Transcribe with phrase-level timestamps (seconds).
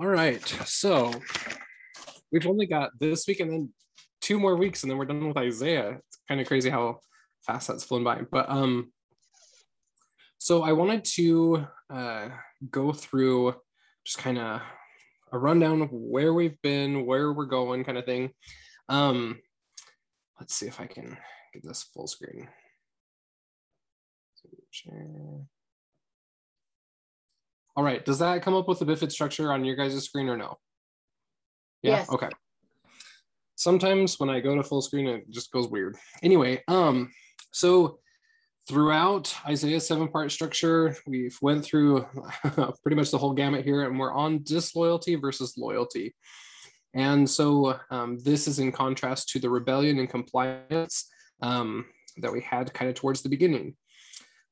[0.00, 0.46] All right.
[0.66, 1.12] So
[2.32, 3.72] we've only got this week and then
[4.20, 5.98] two more weeks, and then we're done with Isaiah.
[5.98, 7.00] It's kind of crazy how
[7.46, 8.22] fast that's flown by.
[8.30, 8.92] But um,
[10.38, 12.28] so I wanted to uh,
[12.70, 13.54] go through
[14.04, 14.60] just kind of
[15.32, 18.30] a rundown of where we've been, where we're going, kind of thing.
[18.88, 19.40] Um,
[20.40, 21.18] let's see if I can
[21.52, 22.48] get this full screen.
[24.70, 25.48] Share.
[27.78, 30.36] All right, does that come up with the bifid structure on your guys' screen or
[30.36, 30.58] no?
[31.80, 32.10] Yeah, Yes.
[32.10, 32.28] okay.
[33.54, 35.96] Sometimes when I go to full screen, it just goes weird.
[36.20, 37.12] Anyway, um,
[37.52, 38.00] so
[38.68, 42.04] throughout Isaiah's seven part structure, we've went through
[42.82, 46.16] pretty much the whole gamut here, and we're on disloyalty versus loyalty.
[46.94, 51.08] And so um, this is in contrast to the rebellion and compliance
[51.42, 53.76] um, that we had kind of towards the beginning.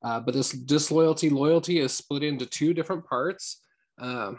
[0.06, 3.60] Uh, but this disloyalty loyalty is split into two different parts.
[3.98, 4.38] Um,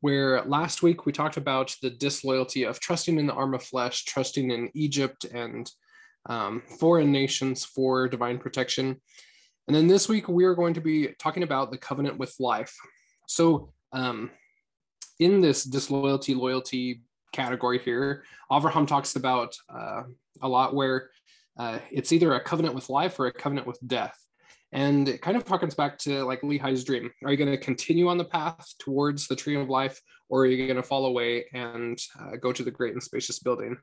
[0.00, 4.06] where last week we talked about the disloyalty of trusting in the arm of flesh,
[4.06, 5.70] trusting in Egypt and
[6.30, 9.02] um, foreign nations for divine protection.
[9.68, 12.74] And then this week we are going to be talking about the covenant with life.
[13.28, 14.30] So, um,
[15.20, 20.04] in this disloyalty loyalty category here, Avraham talks about uh,
[20.40, 21.10] a lot where
[21.58, 24.18] uh, it's either a covenant with life or a covenant with death.
[24.72, 27.10] And it kind of harkens back to like Lehi's dream.
[27.24, 30.46] Are you going to continue on the path towards the tree of life, or are
[30.46, 33.76] you going to fall away and uh, go to the great and spacious building?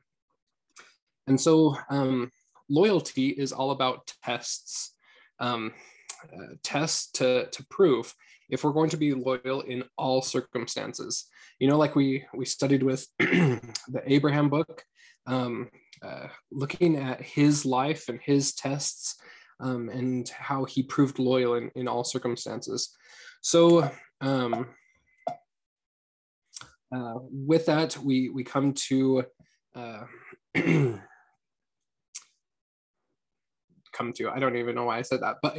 [1.28, 2.32] And so, um,
[2.68, 4.94] loyalty is all about tests,
[5.38, 5.72] um,
[6.24, 8.12] uh, tests to, to prove
[8.48, 11.26] if we're going to be loyal in all circumstances.
[11.60, 14.82] You know, like we we studied with the Abraham book,
[15.26, 15.70] um,
[16.02, 19.16] uh, looking at his life and his tests
[19.60, 22.96] um, and how he proved loyal in, in all circumstances.
[23.42, 24.66] So um,
[26.94, 29.24] uh, with that, we, we come to
[29.74, 30.04] uh,
[33.92, 35.56] come to, I don't even know why I said that, but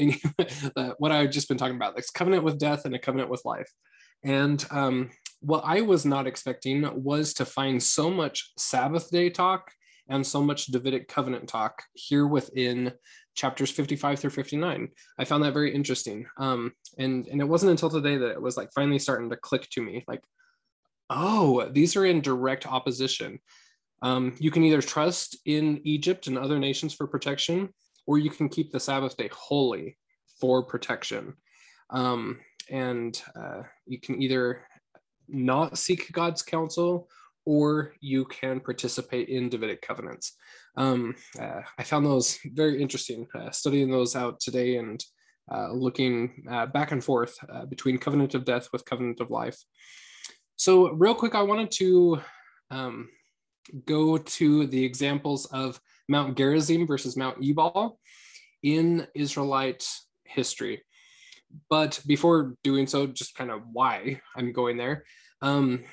[0.99, 3.71] what I've just been talking about, this covenant with death and a covenant with life.
[4.23, 9.71] And um, what I was not expecting was to find so much Sabbath day talk
[10.09, 12.91] and so much Davidic covenant talk here within
[13.35, 16.25] chapters 55 through 59 i found that very interesting.
[16.37, 19.69] Um and and it wasn't until today that it was like finally starting to click
[19.71, 20.21] to me like
[21.09, 23.39] oh these are in direct opposition.
[24.01, 27.69] Um you can either trust in egypt and other nations for protection
[28.07, 29.97] or you can keep the sabbath day holy
[30.39, 31.33] for protection.
[31.89, 32.39] Um
[32.69, 34.63] and uh, you can either
[35.27, 37.09] not seek god's counsel
[37.45, 40.35] or you can participate in Davidic covenants.
[40.77, 45.03] Um, uh, I found those very interesting, uh, studying those out today and
[45.51, 49.57] uh, looking uh, back and forth uh, between covenant of death with covenant of life.
[50.55, 52.21] So, real quick, I wanted to
[52.69, 53.09] um,
[53.85, 57.99] go to the examples of Mount Gerizim versus Mount Ebal
[58.63, 59.87] in Israelite
[60.23, 60.83] history.
[61.69, 65.03] But before doing so, just kind of why I'm going there.
[65.41, 65.83] Um,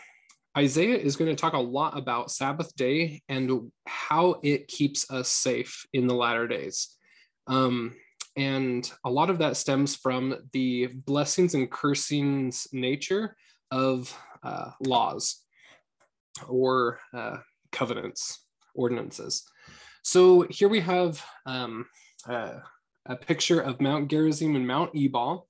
[0.58, 5.28] Isaiah is going to talk a lot about Sabbath day and how it keeps us
[5.28, 6.96] safe in the latter days.
[7.46, 7.94] Um,
[8.36, 13.36] and a lot of that stems from the blessings and cursings nature
[13.70, 15.44] of uh, laws
[16.48, 17.36] or uh,
[17.70, 19.44] covenants, ordinances.
[20.02, 21.86] So here we have um,
[22.28, 22.54] uh,
[23.06, 25.47] a picture of Mount Gerizim and Mount Ebal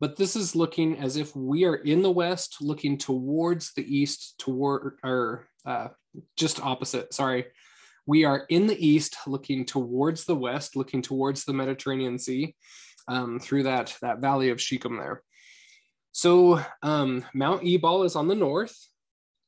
[0.00, 4.34] but this is looking as if we are in the west looking towards the east
[4.38, 5.88] toward or uh,
[6.36, 7.46] just opposite sorry.
[8.08, 12.54] We are in the east looking towards the west looking towards the mediterranean sea
[13.08, 15.22] um, through that that valley of shechem there.
[16.12, 18.76] So um, mount ebal is on the north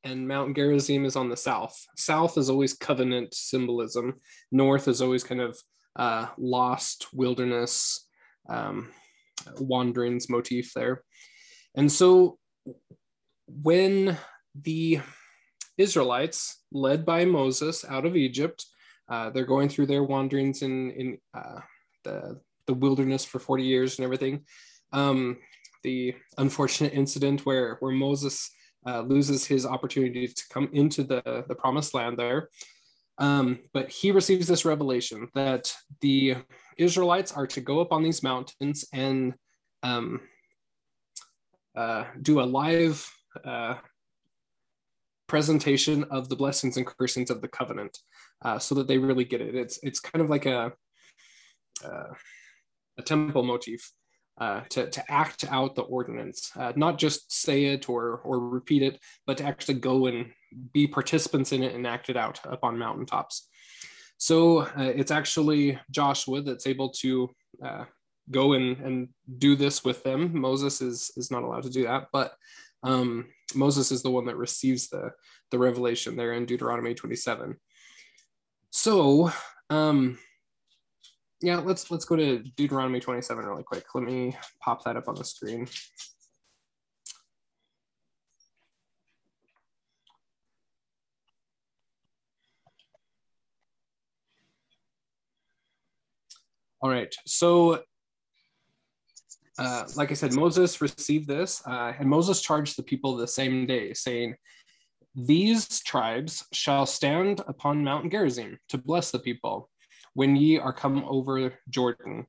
[0.03, 1.77] and mount gerizim is on the south.
[1.97, 4.15] South is always covenant symbolism.
[4.51, 5.57] North is always kind of
[5.95, 8.07] uh, lost wilderness
[8.47, 8.91] um,
[9.59, 11.03] wanderings motif there.
[11.75, 12.37] And so
[13.47, 14.17] when
[14.55, 14.99] the
[15.77, 18.65] Israelites, led by Moses out of Egypt,
[19.09, 21.59] uh, they're going through their wanderings in, in uh,
[22.03, 24.45] the, the wilderness for 40 years and everything.
[24.91, 25.37] Um,
[25.83, 28.51] the unfortunate incident where, where Moses
[28.85, 32.49] uh, loses his opportunity to come into the, the promised land there.
[33.19, 36.37] Um, but he receives this revelation that the
[36.77, 39.33] Israelites are to go up on these mountains and
[39.83, 40.21] um,
[41.75, 43.05] uh, do a live
[43.43, 43.75] uh,
[45.27, 47.97] presentation of the blessings and cursings of the covenant,
[48.43, 49.53] uh, so that they really get it.
[49.53, 50.71] It's it's kind of like a
[51.83, 52.13] uh,
[52.97, 53.91] a temple motif.
[54.39, 58.81] Uh, to, to act out the ordinance, uh, not just say it or, or repeat
[58.81, 60.31] it, but to actually go and
[60.73, 63.49] be participants in it and act it out up on mountaintops.
[64.17, 67.29] So uh, it's actually Joshua that's able to
[67.63, 67.85] uh,
[68.31, 70.39] go and, and do this with them.
[70.39, 72.33] Moses is, is not allowed to do that, but
[72.83, 75.11] um, Moses is the one that receives the,
[75.51, 77.57] the revelation there in Deuteronomy 27.
[78.71, 79.31] So
[79.69, 80.17] um,
[81.41, 83.85] yeah, let's let's go to Deuteronomy 27 really quick.
[83.95, 85.67] Let me pop that up on the screen.
[96.81, 97.83] All right, so
[99.59, 103.65] uh, like I said, Moses received this, uh, and Moses charged the people the same
[103.65, 104.35] day, saying,
[105.13, 109.69] These tribes shall stand upon Mount Gerizim to bless the people
[110.19, 112.27] when ye are come over Jordan.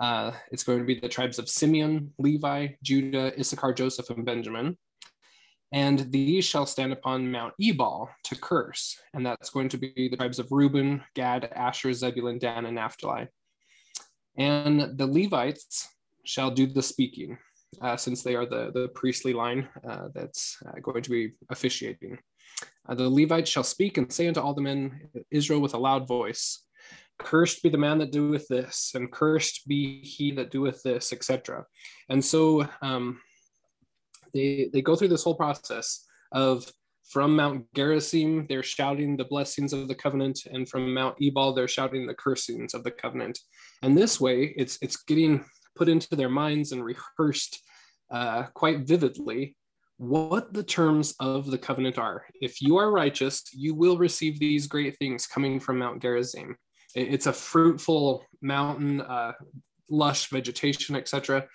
[0.00, 4.78] Uh, it's going to be the tribes of Simeon, Levi, Judah, Issachar, Joseph, and Benjamin.
[5.72, 8.98] And these shall stand upon Mount Ebal to curse.
[9.12, 13.28] And that's going to be the tribes of Reuben, Gad, Asher, Zebulun, Dan, and Naphtali.
[14.38, 15.88] And the Levites
[16.24, 17.36] shall do the speaking,
[17.82, 22.16] uh, since they are the, the priestly line uh, that's uh, going to be officiating.
[22.88, 26.08] Uh, the Levites shall speak and say unto all the men Israel with a loud
[26.08, 26.64] voice,
[27.18, 31.64] cursed be the man that doeth this and cursed be he that doeth this etc
[32.08, 33.20] and so um,
[34.34, 36.70] they they go through this whole process of
[37.12, 41.68] from mount gerizim they're shouting the blessings of the covenant and from mount ebal they're
[41.68, 43.38] shouting the cursings of the covenant.
[43.82, 45.44] And this way it's it's getting
[45.76, 47.60] put into their minds and rehearsed
[48.10, 49.56] uh, quite vividly
[49.98, 52.24] what the terms of the covenant are.
[52.40, 56.56] If you are righteous, you will receive these great things coming from Mount Gerizim
[56.94, 59.32] it's a fruitful mountain, uh,
[59.90, 61.46] lush vegetation, etc.,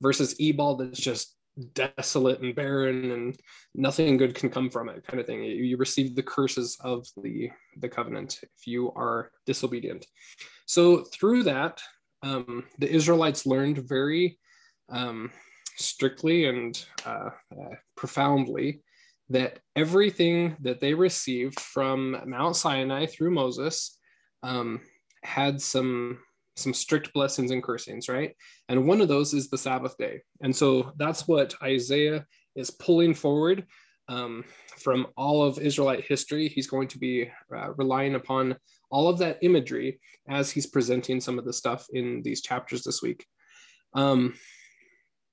[0.00, 1.36] versus Ebal that's just
[1.72, 3.40] desolate and barren and
[3.74, 7.50] nothing good can come from it kind of thing you, receive the curses of the
[7.78, 10.06] the covenant if you are disobedient
[10.66, 11.80] so through that
[12.22, 14.38] um, the israelites learned very
[14.90, 15.30] um,
[15.76, 18.82] strictly and uh, uh, profoundly
[19.30, 23.95] that everything that they received from mount sinai through moses
[24.42, 24.80] um,
[25.22, 26.18] had some
[26.56, 28.34] some strict blessings and cursings, right?
[28.68, 30.22] And one of those is the Sabbath day.
[30.40, 32.24] And so that's what Isaiah
[32.54, 33.66] is pulling forward
[34.08, 34.44] um,
[34.78, 36.48] from all of Israelite history.
[36.48, 38.56] He's going to be uh, relying upon
[38.90, 43.02] all of that imagery as he's presenting some of the stuff in these chapters this
[43.02, 43.26] week.
[43.94, 44.34] Um,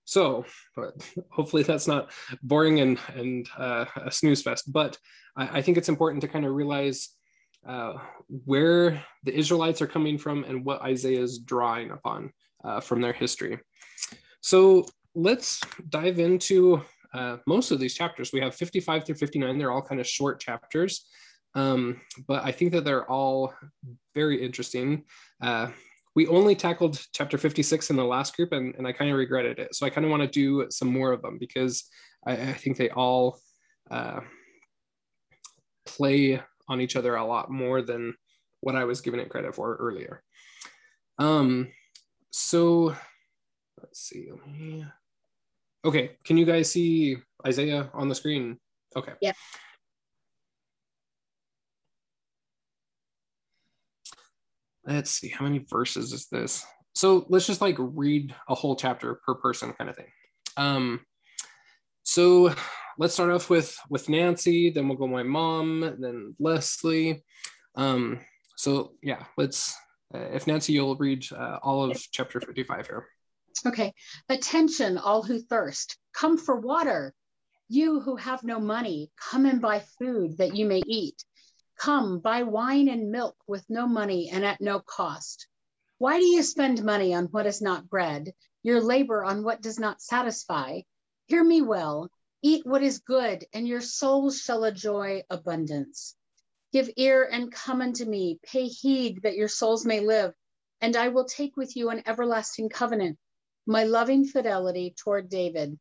[0.06, 0.46] so,
[1.30, 2.12] hopefully that's not
[2.42, 4.72] boring and, and uh, a snooze fest.
[4.72, 4.98] But
[5.38, 7.10] I, I think it's important to kind of realize
[7.66, 7.94] uh,
[8.28, 12.32] where the Israelites are coming from and what Isaiah is drawing upon
[12.64, 13.60] uh, from their history.
[14.42, 16.82] So let's dive into
[17.14, 18.32] uh, most of these chapters.
[18.34, 19.58] We have 55 through 59.
[19.58, 21.06] They're all kind of short chapters,
[21.56, 23.54] um, but I think that they're all
[24.16, 25.04] very interesting.
[25.42, 25.70] Uh,
[26.16, 29.60] we only tackled chapter 56 in the last group, and, and I kind of regretted
[29.60, 29.74] it.
[29.74, 31.86] So I kind of want to do some more of them because
[32.26, 33.40] I, I think they all
[33.90, 34.22] uh,
[35.86, 38.16] play on each other a lot more than
[38.62, 40.24] what I was giving it credit for earlier.
[41.20, 41.70] Um,
[42.32, 42.96] so
[43.82, 44.30] let's see.
[45.86, 48.58] Okay, can you guys see Isaiah on the screen?
[48.96, 49.14] Okay.
[49.22, 49.34] Yeah.
[54.86, 56.66] Let's see, how many verses is this?
[56.96, 60.12] So let's just like read a whole chapter per person kind of thing.
[60.58, 61.02] Um,
[62.04, 62.54] so
[62.98, 67.24] let's start off with with Nancy, then we'll go my mom, then Leslie.
[67.76, 68.20] Um,
[68.56, 69.76] so yeah, let's.
[70.14, 73.08] Uh, if Nancy, you'll read uh, all of chapter fifty-five here.
[73.66, 73.94] Okay.
[74.30, 77.14] Attention, all who thirst, come for water.
[77.70, 81.24] You who have no money, come and buy food that you may eat.
[81.80, 85.48] Come, buy wine and milk with no money and at no cost.
[85.98, 89.80] Why do you spend money on what is not bread, your labor on what does
[89.80, 90.82] not satisfy?
[91.26, 92.10] Hear me well
[92.46, 96.14] Eat what is good, and your souls shall enjoy abundance.
[96.74, 98.38] Give ear and come unto me.
[98.44, 100.34] Pay heed that your souls may live,
[100.82, 103.18] and I will take with you an everlasting covenant,
[103.66, 105.80] my loving fidelity toward David.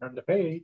[0.00, 0.62] And to pay.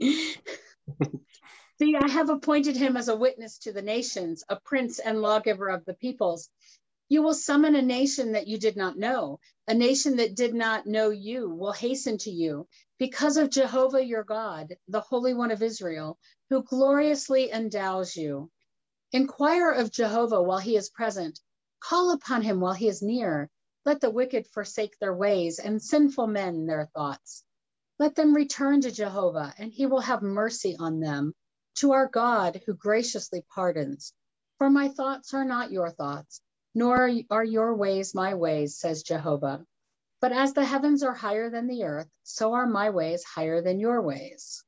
[0.00, 5.68] See, I have appointed him as a witness to the nations, a prince and lawgiver
[5.68, 6.48] of the peoples.
[7.08, 9.38] You will summon a nation that you did not know.
[9.68, 12.66] A nation that did not know you will hasten to you
[12.98, 16.18] because of Jehovah your God, the Holy One of Israel,
[16.48, 18.50] who gloriously endows you.
[19.12, 21.40] Inquire of Jehovah while he is present.
[21.80, 23.50] Call upon him while he is near.
[23.84, 27.44] Let the wicked forsake their ways and sinful men their thoughts.
[27.98, 31.34] Let them return to Jehovah, and he will have mercy on them,
[31.76, 34.14] to our God who graciously pardons.
[34.58, 36.40] For my thoughts are not your thoughts,
[36.74, 39.64] nor are your ways my ways, says Jehovah.
[40.20, 43.78] But as the heavens are higher than the earth, so are my ways higher than
[43.78, 44.64] your ways.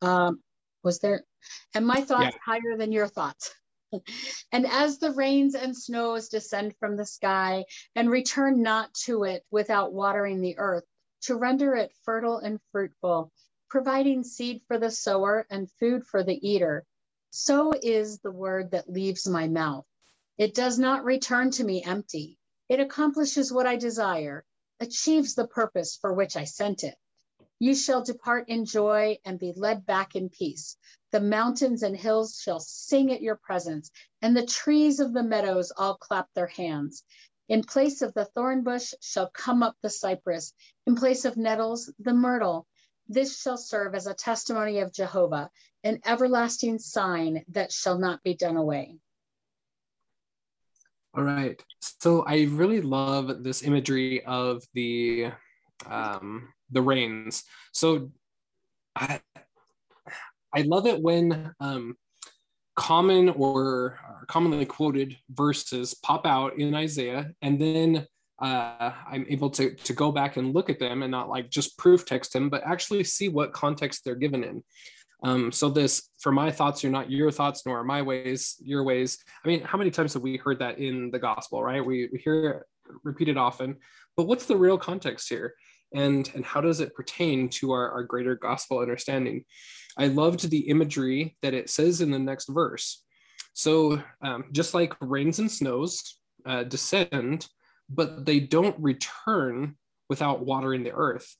[0.00, 0.40] Um,
[0.82, 1.24] was there,
[1.74, 2.40] and my thoughts yeah.
[2.44, 3.54] higher than your thoughts.
[4.52, 7.64] and as the rains and snows descend from the sky
[7.94, 10.84] and return not to it without watering the earth,
[11.22, 13.30] to render it fertile and fruitful,
[13.70, 16.84] providing seed for the sower and food for the eater,
[17.36, 19.84] so is the word that leaves my mouth.
[20.38, 22.38] It does not return to me empty.
[22.68, 24.44] It accomplishes what I desire,
[24.78, 26.94] achieves the purpose for which I sent it.
[27.58, 30.76] You shall depart in joy and be led back in peace.
[31.10, 33.90] The mountains and hills shall sing at your presence,
[34.22, 37.02] and the trees of the meadows all clap their hands.
[37.48, 40.52] In place of the thorn bush shall come up the cypress,
[40.86, 42.68] in place of nettles, the myrtle.
[43.08, 45.50] This shall serve as a testimony of Jehovah,
[45.84, 48.96] an everlasting sign that shall not be done away.
[51.16, 51.62] All right.
[52.00, 55.30] So I really love this imagery of the
[55.88, 57.44] um, the rains.
[57.72, 58.10] So
[58.96, 59.20] I
[60.52, 61.96] I love it when um,
[62.74, 68.06] common or commonly quoted verses pop out in Isaiah, and then
[68.40, 71.78] uh, I'm able to to go back and look at them and not like just
[71.78, 74.64] proof text them, but actually see what context they're given in.
[75.24, 78.84] Um, so this, for my thoughts, are not your thoughts, nor are my ways your
[78.84, 79.18] ways.
[79.44, 81.84] I mean, how many times have we heard that in the gospel, right?
[81.84, 82.62] We, we hear it
[83.02, 83.76] repeated often,
[84.16, 85.54] but what's the real context here?
[85.94, 89.44] and, and how does it pertain to our, our greater gospel understanding?
[89.96, 93.02] I loved the imagery that it says in the next verse.
[93.54, 97.46] So, um, just like rains and snows uh, descend,
[97.88, 99.76] but they don't return
[100.08, 101.32] without watering the earth.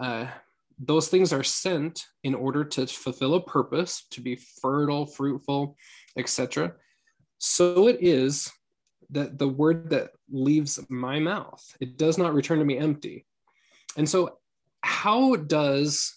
[0.00, 0.28] Uh,
[0.82, 5.76] those things are sent in order to fulfill a purpose, to be fertile, fruitful,
[6.16, 6.72] etc.
[7.38, 8.50] So it is
[9.10, 13.26] that the word that leaves my mouth, it does not return to me empty.
[13.96, 14.38] And so,
[14.82, 16.16] how does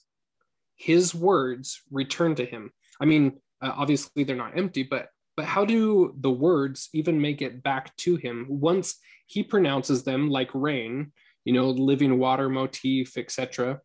[0.76, 2.72] his words return to him?
[3.02, 7.42] I mean, uh, obviously they're not empty, but but how do the words even make
[7.42, 11.12] it back to him once he pronounces them like rain,
[11.44, 13.80] you know, living water motif, etc.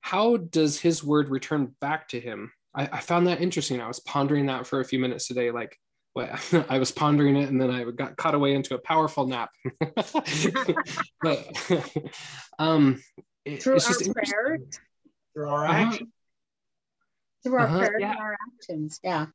[0.00, 2.52] How does his word return back to him?
[2.74, 3.80] I, I found that interesting.
[3.80, 5.76] I was pondering that for a few minutes today, like
[6.14, 6.38] well,
[6.68, 9.50] I was pondering it and then I got caught away into a powerful nap.
[11.22, 11.46] but
[12.58, 13.02] um,
[13.44, 13.80] it, through our
[14.12, 14.80] prayers,
[15.34, 15.72] through our uh-huh.
[15.72, 16.10] actions,
[17.42, 18.10] through our uh-huh, prayers yeah.
[18.10, 19.26] and our actions, yeah.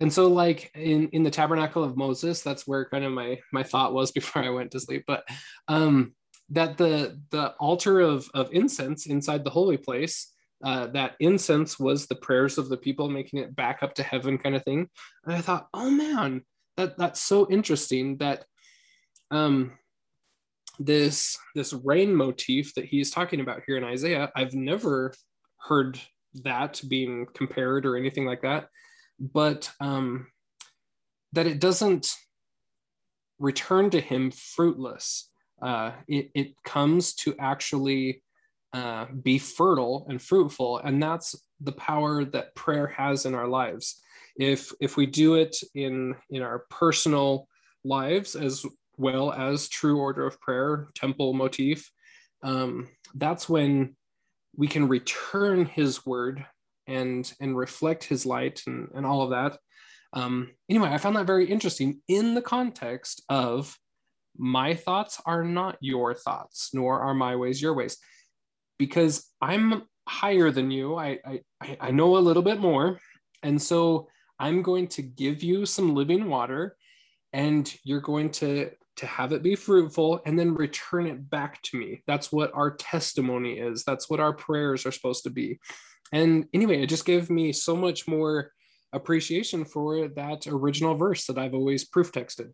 [0.00, 3.62] And so, like in in the tabernacle of Moses, that's where kind of my my
[3.62, 5.04] thought was before I went to sleep.
[5.06, 5.24] But
[5.68, 6.14] um,
[6.50, 12.06] that the the altar of of incense inside the holy place uh, that incense was
[12.06, 14.88] the prayers of the people making it back up to heaven kind of thing.
[15.24, 16.42] And i thought oh man
[16.76, 18.44] that that's so interesting that
[19.30, 19.78] um
[20.78, 25.12] this this rain motif that he's talking about here in isaiah i've never
[25.58, 26.00] heard
[26.34, 28.68] that being compared or anything like that.
[29.18, 30.28] But um
[31.32, 32.14] that it doesn't
[33.38, 35.29] return to him fruitless
[35.62, 38.22] uh it, it comes to actually
[38.72, 44.00] uh, be fertile and fruitful and that's the power that prayer has in our lives.
[44.36, 47.48] If if we do it in in our personal
[47.84, 48.64] lives as
[48.96, 51.90] well as true order of prayer temple motif
[52.42, 53.96] um, that's when
[54.56, 56.44] we can return his word
[56.86, 59.58] and and reflect his light and, and all of that.
[60.12, 63.76] Um, anyway i found that very interesting in the context of
[64.36, 67.98] my thoughts are not your thoughts nor are my ways your ways
[68.78, 70.96] because I'm higher than you.
[70.96, 72.98] I, I, I know a little bit more.
[73.42, 74.08] And so
[74.38, 76.76] I'm going to give you some living water
[77.32, 81.78] and you're going to to have it be fruitful and then return it back to
[81.78, 82.02] me.
[82.06, 83.84] That's what our testimony is.
[83.84, 85.58] That's what our prayers are supposed to be.
[86.12, 88.50] And anyway, it just gave me so much more
[88.92, 92.50] appreciation for that original verse that I've always proof texted.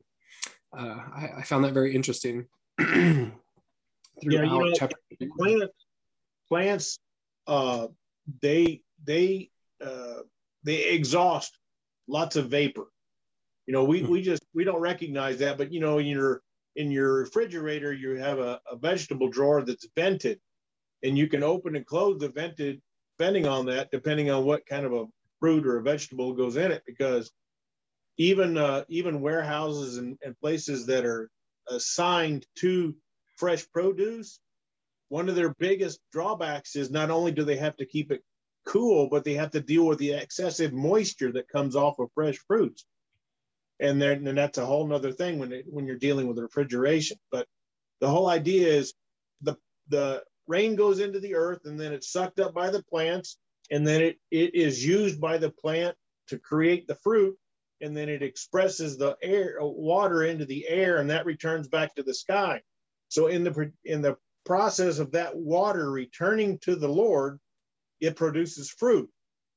[0.76, 2.46] Uh, I, I, found that very interesting.
[2.78, 3.30] yeah,
[4.22, 4.96] you know, chapter
[6.48, 6.98] plants
[7.46, 7.88] uh,
[8.42, 9.50] they they
[9.84, 10.20] uh,
[10.64, 11.58] they exhaust
[12.08, 12.86] lots of vapor.
[13.66, 14.10] You know, we, hmm.
[14.10, 16.42] we just we don't recognize that, but you know, in your
[16.76, 20.40] in your refrigerator, you have a, a vegetable drawer that's vented,
[21.02, 22.80] and you can open and close the vented
[23.18, 25.06] venting on that depending on what kind of a
[25.40, 27.32] fruit or a vegetable goes in it because
[28.18, 31.30] even uh, even warehouses and, and places that are
[31.68, 32.94] assigned to
[33.36, 34.40] fresh produce,
[35.08, 38.22] one of their biggest drawbacks is not only do they have to keep it
[38.66, 42.38] cool, but they have to deal with the excessive moisture that comes off of fresh
[42.46, 42.84] fruits.
[43.78, 47.18] And then and that's a whole nother thing when it, when you're dealing with refrigeration.
[47.30, 47.46] But
[48.00, 48.94] the whole idea is
[49.42, 49.56] the
[49.88, 53.36] the rain goes into the earth and then it's sucked up by the plants
[53.70, 55.96] and then it, it is used by the plant
[56.28, 57.36] to create the fruit
[57.80, 61.94] and then it expresses the air uh, water into the air and that returns back
[61.94, 62.62] to the sky.
[63.08, 67.40] So in the in the process of that water returning to the lord
[68.00, 69.10] it produces fruit.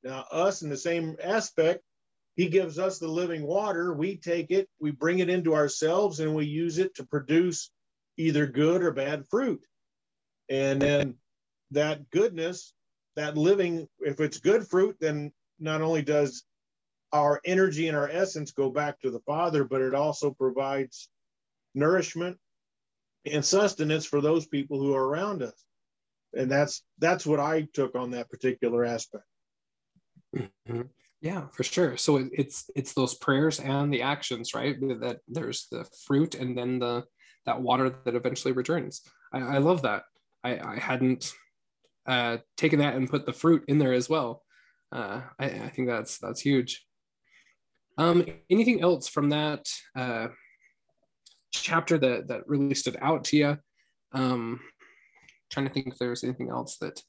[0.03, 1.83] Now us in the same aspect
[2.35, 3.93] he gives us the living water.
[3.93, 7.71] We take it we bring it into ourselves and we use it to produce
[8.17, 9.61] either good or bad fruit.
[10.49, 11.15] And then
[11.71, 12.73] that goodness
[13.15, 16.43] that living if it's good fruit then not only does
[17.11, 21.09] our energy and our essence go back to the Father, but it also provides
[21.73, 22.37] nourishment
[23.25, 25.65] and sustenance for those people who are around us.
[26.35, 29.23] And that's that's what I took on that particular aspect.
[30.35, 30.81] Mm-hmm.
[31.21, 31.97] Yeah, for sure.
[31.97, 34.79] So it's it's those prayers and the actions, right?
[34.79, 37.05] That there's the fruit and then the
[37.45, 39.01] that water that eventually returns.
[39.33, 40.03] I, I love that.
[40.43, 41.33] I, I hadn't
[42.05, 44.43] uh, taken that and put the fruit in there as well.
[44.91, 46.85] Uh, I, I think that's that's huge.
[47.99, 50.27] Um, anything else from that uh,
[51.51, 53.57] chapter that that really stood out to you?
[54.13, 54.61] Um,
[55.51, 57.03] trying to think if there's anything else that.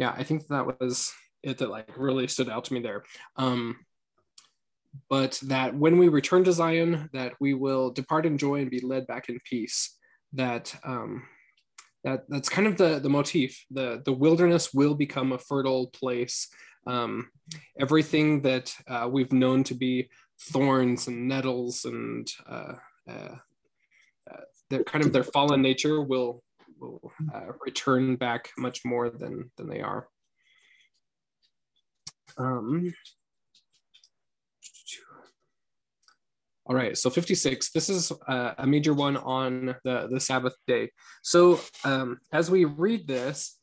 [0.00, 1.12] Yeah, I think that was
[1.44, 3.04] it that like really stood out to me there.
[3.36, 3.76] Um,
[5.08, 8.80] but that when we return to Zion, that we will depart in joy and be
[8.80, 9.96] led back in peace.
[10.32, 11.22] That um,
[12.04, 13.64] that that's kind of the the motif.
[13.70, 16.48] The the wilderness will become a fertile place.
[16.86, 17.30] Um,
[17.80, 22.74] everything that uh, we've known to be thorns and nettles and uh,
[23.08, 23.36] uh,
[24.30, 26.42] uh their kind of their fallen nature will
[26.78, 30.08] will uh, return back much more than than they are.
[32.36, 32.92] Um,
[36.66, 37.72] All right, so 56.
[37.72, 40.90] This is uh, a major one on the, the Sabbath day.
[41.22, 43.58] So um, as we read this,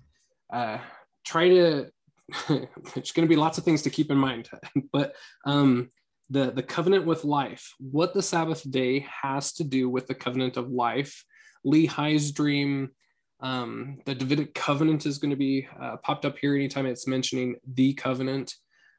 [0.53, 0.77] uh,
[1.25, 1.87] try to,
[2.47, 4.49] there's going to be lots of things to keep in mind,
[4.93, 5.15] but
[5.47, 5.89] um,
[6.29, 10.55] the, the covenant with life, what the Sabbath day has to do with the covenant
[10.55, 11.25] of life.
[11.65, 12.91] Lehi's dream,
[13.39, 17.55] um, the Davidic covenant is going to be uh, popped up here anytime it's mentioning
[17.73, 18.53] the covenant.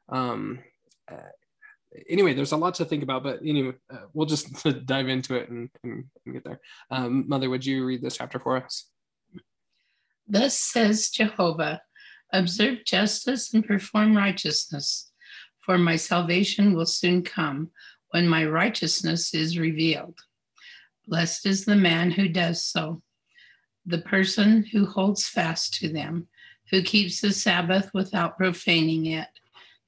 [0.09, 0.59] Um,
[2.09, 5.49] anyway, there's a lot to think about, but anyway, uh, we'll just dive into it
[5.49, 6.59] and, and, and get there.
[6.91, 8.89] Um, Mother, would you read this chapter for us?
[10.27, 11.81] Thus says Jehovah
[12.33, 15.11] Observe justice and perform righteousness,
[15.59, 17.69] for my salvation will soon come
[18.09, 20.17] when my righteousness is revealed.
[21.07, 23.03] Blessed is the man who does so,
[23.85, 26.27] the person who holds fast to them,
[26.71, 29.27] who keeps the Sabbath without profaning it,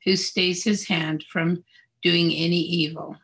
[0.04, 1.64] who stays his hand from
[2.06, 3.18] doing any evil.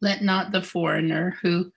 [0.00, 1.72] Let not the foreigner who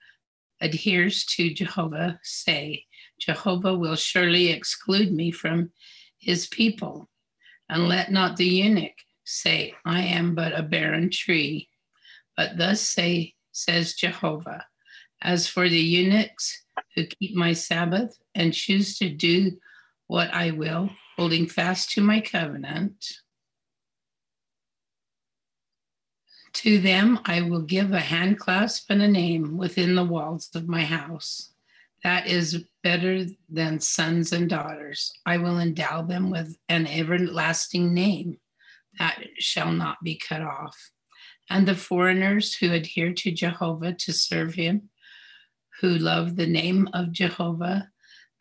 [0.60, 2.84] adheres to Jehovah say,
[3.18, 5.72] Jehovah will surely exclude me from
[6.18, 7.08] his people.
[7.68, 11.68] And let not the eunuch say, I am but a barren tree.
[12.36, 14.64] But thus say, says Jehovah,
[15.20, 16.62] as for the eunuchs
[16.94, 19.58] who keep my Sabbath and choose to do
[20.06, 23.04] what I will, holding fast to my covenant,
[26.54, 30.84] To them I will give a handclasp and a name within the walls of my
[30.84, 31.50] house.
[32.04, 35.12] That is better than sons and daughters.
[35.26, 38.38] I will endow them with an everlasting name
[38.98, 40.90] that shall not be cut off.
[41.50, 44.90] And the foreigners who adhere to Jehovah to serve him,
[45.80, 47.90] who love the name of Jehovah,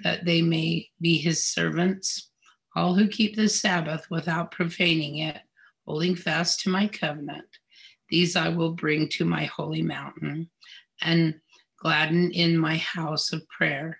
[0.03, 2.29] that they may be his servants,
[2.75, 5.39] all who keep the Sabbath without profaning it,
[5.85, 7.47] holding fast to my covenant
[8.13, 10.47] these I will bring to my holy mountain
[11.01, 11.33] and
[11.79, 13.97] gladden in my house of prayer.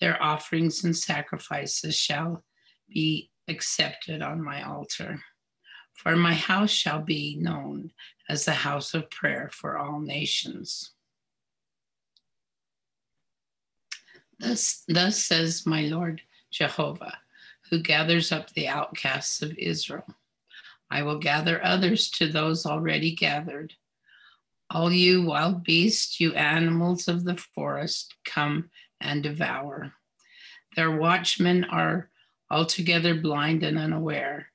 [0.00, 2.44] Their offerings and sacrifices shall
[2.88, 5.20] be accepted on my altar.
[5.92, 7.90] For my house shall be known
[8.26, 10.92] as the house of prayer for all nations.
[14.38, 17.18] Thus, thus says my Lord Jehovah,
[17.68, 20.06] who gathers up the outcasts of Israel
[20.92, 23.72] I will gather others to those already gathered.
[24.68, 28.68] All you wild beasts, you animals of the forest, come
[29.00, 29.94] and devour.
[30.76, 32.10] Their watchmen are
[32.50, 34.48] altogether blind and unaware.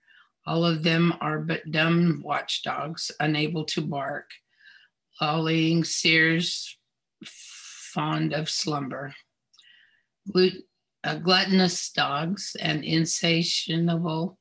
[0.46, 4.30] All of them are but dumb watchdogs, unable to bark,
[5.20, 6.78] lolling seers
[7.26, 9.16] fond of slumber.
[10.32, 10.68] Glut-
[11.04, 14.37] uh, gluttonous dogs and insatiable,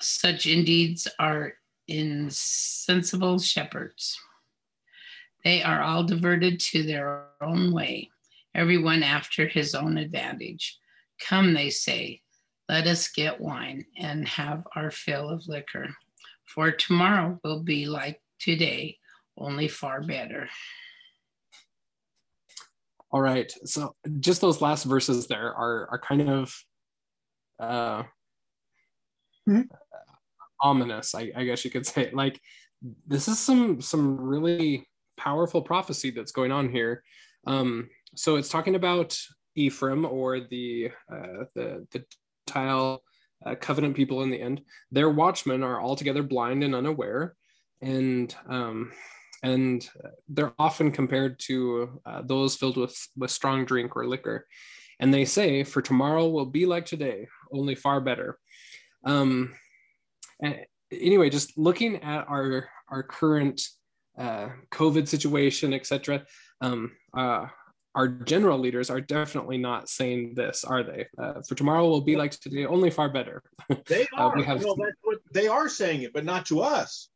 [0.00, 1.54] such indeed are
[1.88, 4.18] insensible shepherds.
[5.44, 8.10] They are all diverted to their own way,
[8.54, 10.78] everyone after his own advantage.
[11.20, 12.20] Come, they say,
[12.68, 15.88] let us get wine and have our fill of liquor,
[16.44, 18.98] for tomorrow will be like today,
[19.36, 20.48] only far better.
[23.10, 23.52] All right.
[23.64, 26.54] So just those last verses there are are kind of
[27.58, 28.04] uh,
[29.48, 29.62] mm-hmm.
[30.60, 32.10] ominous, I, I guess you could say.
[32.12, 32.40] Like
[33.06, 37.02] this is some some really powerful prophecy that's going on here.
[37.46, 39.18] Um, so it's talking about
[39.54, 42.04] Ephraim or the uh, the the
[42.46, 43.02] tile
[43.44, 44.62] uh, covenant people in the end.
[44.90, 47.36] Their watchmen are altogether blind and unaware,
[47.80, 48.92] and um,
[49.42, 49.88] and
[50.28, 54.46] they're often compared to uh, those filled with with strong drink or liquor.
[54.98, 58.38] And they say, "For tomorrow will be like today, only far better."
[59.04, 59.54] Um,
[60.92, 63.60] anyway, just looking at our our current
[64.18, 66.24] uh, COVID situation, etc.
[66.60, 67.46] Um, uh,
[67.94, 71.06] our general leaders are definitely not saying this, are they?
[71.18, 73.42] Uh, for tomorrow will be like today, only far better.
[73.86, 74.42] They uh, are.
[74.42, 74.62] have...
[74.62, 77.08] no, that's what they are saying it, but not to us.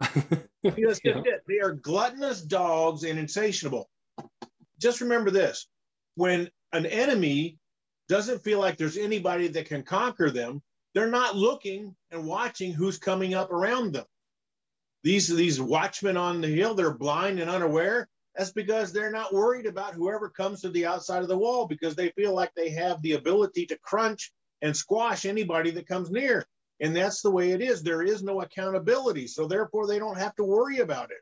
[0.62, 1.20] yeah.
[1.48, 3.88] they are gluttonous dogs and insatiable.
[4.78, 5.66] Just remember this:
[6.14, 7.58] when an enemy
[8.08, 10.62] doesn't feel like there's anybody that can conquer them,
[10.94, 14.06] they're not looking and watching who's coming up around them.
[15.02, 18.08] These these watchmen on the hill, they're blind and unaware.
[18.36, 21.94] That's because they're not worried about whoever comes to the outside of the wall because
[21.94, 26.44] they feel like they have the ability to crunch and squash anybody that comes near.
[26.80, 27.82] And that's the way it is.
[27.82, 29.28] There is no accountability.
[29.28, 31.18] So therefore, they don't have to worry about it.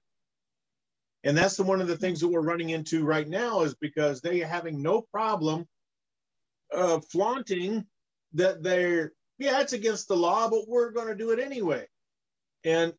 [1.24, 4.20] And that's the, one of the things that we're running into right now is because
[4.20, 5.66] they are having no problem
[6.74, 7.84] uh, flaunting
[8.32, 11.86] that they're, yeah, it's against the law, but we're going to do it anyway.
[12.64, 12.92] And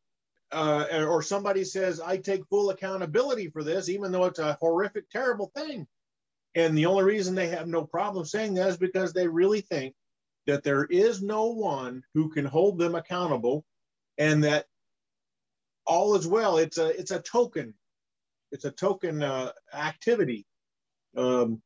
[0.52, 5.10] uh, or somebody says, I take full accountability for this, even though it's a horrific,
[5.10, 5.88] terrible thing.
[6.54, 9.96] And the only reason they have no problem saying that is because they really think
[10.46, 13.66] that there is no one who can hold them accountable
[14.18, 14.66] and that
[15.88, 16.58] all is well.
[16.58, 17.74] It's a, it's a token.
[18.52, 20.46] It's a token uh, activity
[21.18, 21.62] um,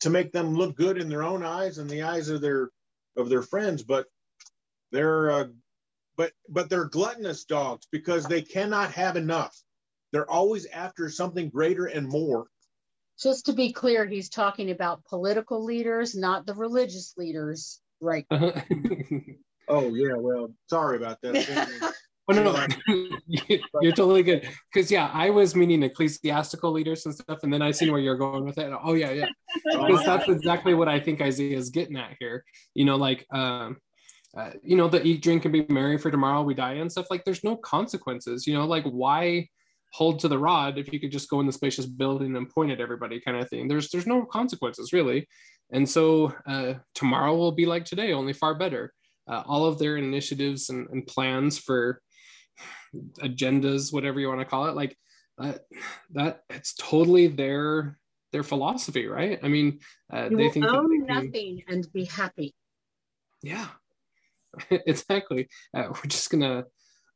[0.00, 2.70] to make them look good in their own eyes and the eyes of their,
[3.18, 3.82] of their friends.
[3.82, 4.06] But
[4.92, 5.44] they're uh,
[6.16, 9.56] but but they're gluttonous dogs because they cannot have enough.
[10.12, 12.46] They're always after something greater and more.
[13.20, 18.26] Just to be clear, he's talking about political leaders, not the religious leaders, right?
[18.30, 21.94] oh yeah, well, sorry about that.
[22.30, 22.66] Oh no, no,
[23.80, 24.48] you're totally good.
[24.72, 28.18] Because yeah, I was meaning ecclesiastical leaders and stuff, and then I seen where you're
[28.18, 28.70] going with it.
[28.82, 29.28] Oh yeah, yeah,
[29.64, 32.44] because that's exactly what I think Isaiah is getting at here.
[32.74, 33.78] You know, like um,
[34.36, 37.06] uh, you know, the eat, drink, and be merry for tomorrow we die and stuff.
[37.10, 38.46] Like, there's no consequences.
[38.46, 39.48] You know, like why
[39.94, 42.70] hold to the rod if you could just go in the spacious building and point
[42.70, 43.68] at everybody, kind of thing.
[43.68, 45.26] There's there's no consequences really.
[45.72, 48.92] And so uh, tomorrow will be like today, only far better.
[49.26, 52.00] Uh, all of their initiatives and, and, plans for
[53.20, 54.96] agendas, whatever you want to call it, like
[55.38, 55.60] that,
[56.12, 57.98] that it's totally their
[58.32, 59.38] their philosophy, right?
[59.42, 59.80] I mean,
[60.12, 62.54] uh, they think own they can, nothing and be happy.
[63.42, 63.68] Yeah,
[64.70, 65.48] exactly.
[65.74, 66.64] Uh, we're just gonna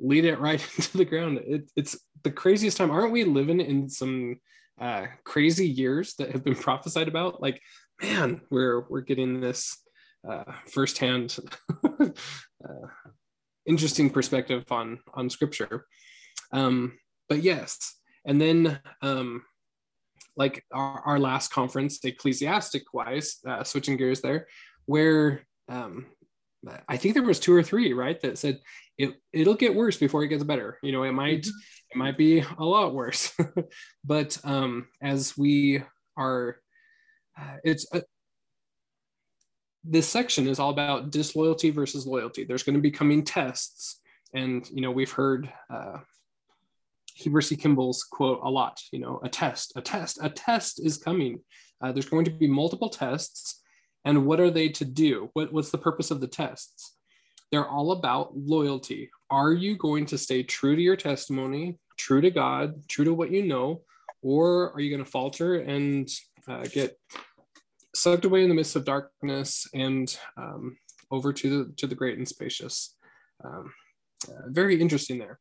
[0.01, 1.41] lead it right into the ground.
[1.45, 2.91] It, it's the craziest time.
[2.91, 4.41] Aren't we living in some
[4.81, 7.43] uh, crazy years that have been prophesied about?
[7.43, 7.61] Like,
[8.01, 9.79] man, we're we're getting this
[10.29, 11.37] uh, firsthand,
[11.85, 12.09] uh,
[13.67, 15.87] interesting perspective on on scripture.
[16.53, 16.99] Um,
[17.29, 19.43] but yes, and then um,
[20.37, 24.47] like our, our last conference, ecclesiastic wise, uh, switching gears there,
[24.87, 26.07] where um,
[26.89, 28.61] I think there was two or three, right, that said
[28.99, 30.79] it it'll get worse before it gets better.
[30.83, 31.59] You know, it might mm-hmm.
[31.91, 33.33] it might be a lot worse,
[34.05, 35.83] but um, as we
[36.17, 36.57] are,
[37.41, 38.01] uh, it's uh,
[39.85, 42.45] this section is all about disloyalty versus loyalty.
[42.45, 44.01] There's going to be coming tests,
[44.35, 45.99] and you know we've heard uh,
[47.15, 47.57] Heber C.
[47.57, 48.81] Kimball's quote a lot.
[48.93, 51.41] You know, a test, a test, a test is coming.
[51.81, 53.63] Uh, there's going to be multiple tests
[54.05, 55.31] and what are they to do?
[55.35, 56.97] What, what's the purpose of the tests?
[57.51, 59.11] They're all about loyalty.
[59.31, 63.31] Are you going to stay true to your testimony, true to God, true to what
[63.31, 63.83] you know,
[64.23, 66.09] or are you going to falter and
[66.49, 66.99] uh, get
[67.95, 70.77] sucked away in the midst of darkness and um,
[71.11, 72.95] over to the to the great and spacious.
[73.45, 73.73] Um,
[74.29, 75.39] uh, very interesting there.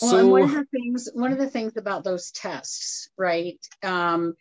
[0.00, 3.58] Well, so, one of the things one of the things about those tests, right?
[3.82, 4.34] Um,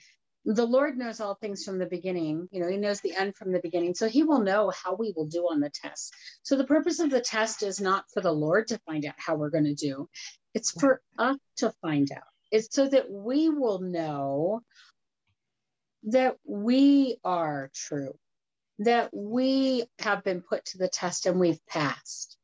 [0.45, 2.47] the Lord knows all things from the beginning.
[2.51, 5.13] You know, He knows the end from the beginning, so He will know how we
[5.15, 6.13] will do on the test.
[6.43, 9.35] So the purpose of the test is not for the Lord to find out how
[9.35, 10.07] we're going to do;
[10.53, 12.23] it's for us to find out.
[12.51, 14.61] It's so that we will know
[16.03, 18.13] that we are true,
[18.79, 22.37] that we have been put to the test and we've passed.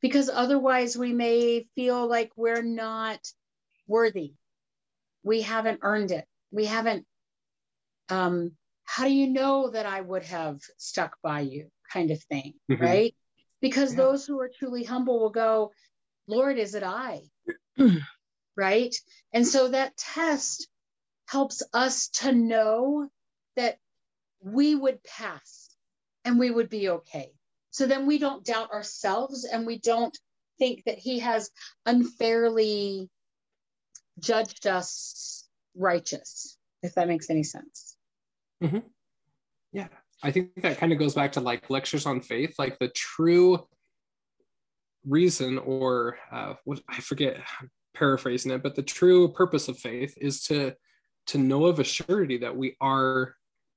[0.00, 3.20] Because otherwise, we may feel like we're not
[3.86, 4.34] worthy.
[5.22, 6.24] We haven't earned it.
[6.50, 7.04] We haven't.
[8.08, 8.52] Um,
[8.84, 11.68] how do you know that I would have stuck by you?
[11.92, 12.82] Kind of thing, mm-hmm.
[12.82, 13.14] right?
[13.60, 13.98] Because yeah.
[13.98, 15.72] those who are truly humble will go,
[16.26, 17.22] Lord, is it I?
[18.56, 18.94] right?
[19.32, 20.68] And so that test
[21.30, 23.08] helps us to know
[23.54, 23.78] that
[24.42, 25.68] we would pass
[26.24, 27.30] and we would be okay.
[27.70, 30.16] So then we don't doubt ourselves and we don't
[30.58, 31.50] think that he has
[31.86, 33.08] unfairly
[34.18, 37.96] judged us righteous, if that makes any sense.
[38.62, 38.80] Mm-hmm.
[39.72, 39.86] Yeah,
[40.24, 43.68] I think that kind of goes back to like lectures on faith, like the true
[45.06, 47.36] reason or uh, what I forget,
[47.94, 50.74] paraphrasing it, but the true purpose of faith is to
[51.26, 53.34] to know of a surety that we are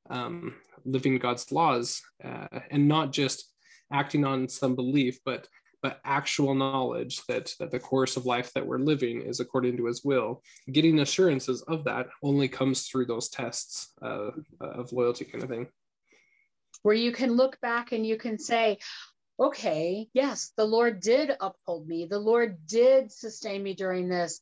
[0.10, 3.52] um, living God's laws uh, and not just
[3.92, 5.48] acting on some belief, but
[5.82, 9.86] but actual knowledge that that the course of life that we're living is according to
[9.86, 10.42] His will.
[10.72, 15.68] Getting assurances of that only comes through those tests uh, of loyalty, kind of thing.
[16.84, 18.80] Where you can look back and you can say,
[19.40, 22.06] okay, yes, the Lord did uphold me.
[22.06, 24.42] The Lord did sustain me during this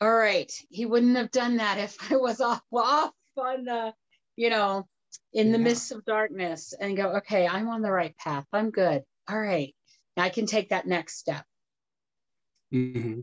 [0.00, 3.92] all right, he wouldn't have done that if I was off, off on the,
[4.36, 4.86] you know,
[5.32, 5.64] in the yeah.
[5.64, 8.46] midst of darkness and go, okay, I'm on the right path.
[8.52, 9.02] I'm good.
[9.28, 9.74] All right.
[10.16, 11.44] I can take that next step.
[12.72, 13.20] Mm-hmm.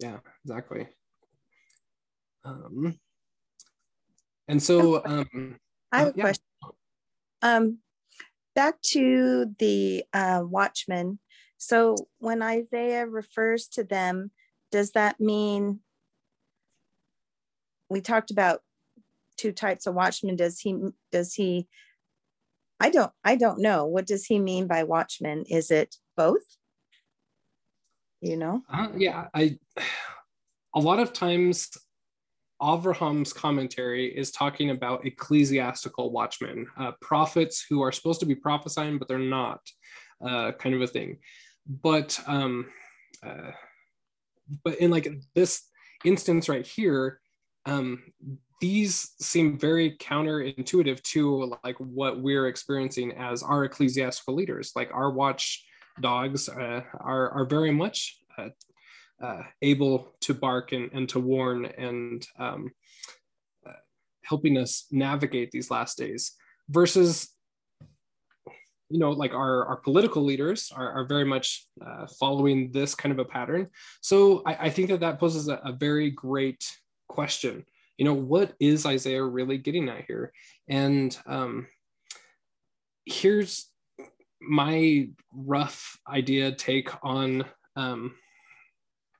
[0.00, 0.88] Yeah, exactly.
[2.44, 2.98] Um,
[4.48, 5.56] and so um,
[5.92, 6.22] I have a yeah.
[6.22, 6.44] question.
[7.42, 7.78] Um,
[8.54, 11.18] back to the uh, watchmen.
[11.58, 14.30] So when Isaiah refers to them,
[14.70, 15.80] does that mean
[17.88, 18.60] we talked about
[19.36, 20.36] two types of watchmen.
[20.36, 20.76] Does he,
[21.12, 21.68] does he,
[22.80, 23.86] I don't, I don't know.
[23.86, 25.44] What does he mean by watchman?
[25.48, 26.44] Is it both?
[28.20, 28.62] You know?
[28.72, 29.58] Uh, yeah, I,
[30.74, 31.70] a lot of times
[32.60, 38.98] Avraham's commentary is talking about ecclesiastical watchmen, uh, prophets who are supposed to be prophesying,
[38.98, 39.60] but they're not,
[40.26, 41.18] uh, kind of a thing.
[41.66, 42.66] But um,
[43.22, 43.50] uh,
[44.64, 45.62] but in like this
[46.04, 47.20] instance right here,
[47.66, 48.02] um,
[48.60, 54.72] these seem very counterintuitive to like what we're experiencing as our ecclesiastical leaders.
[54.74, 55.64] Like our watch
[56.00, 58.48] dogs uh, are, are very much uh,
[59.22, 62.70] uh, able to bark and, and to warn and um,
[63.66, 63.72] uh,
[64.22, 66.32] helping us navigate these last days
[66.68, 67.28] versus
[68.88, 73.12] you know like our, our political leaders are, are very much uh, following this kind
[73.12, 73.68] of a pattern.
[74.00, 76.64] So i, I think that that poses a, a very great
[77.08, 77.64] question
[77.96, 80.32] you know what is isaiah really getting at here?
[80.68, 81.66] And um,
[83.04, 83.70] here's
[84.40, 88.14] my rough idea take on um,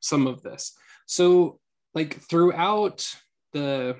[0.00, 0.76] some of this.
[1.06, 1.58] So
[1.94, 3.08] like throughout
[3.52, 3.96] the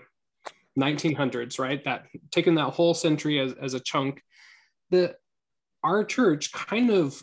[0.79, 4.21] 1900s right that taking that whole century as, as a chunk
[4.91, 5.17] the
[5.83, 7.23] our church kind of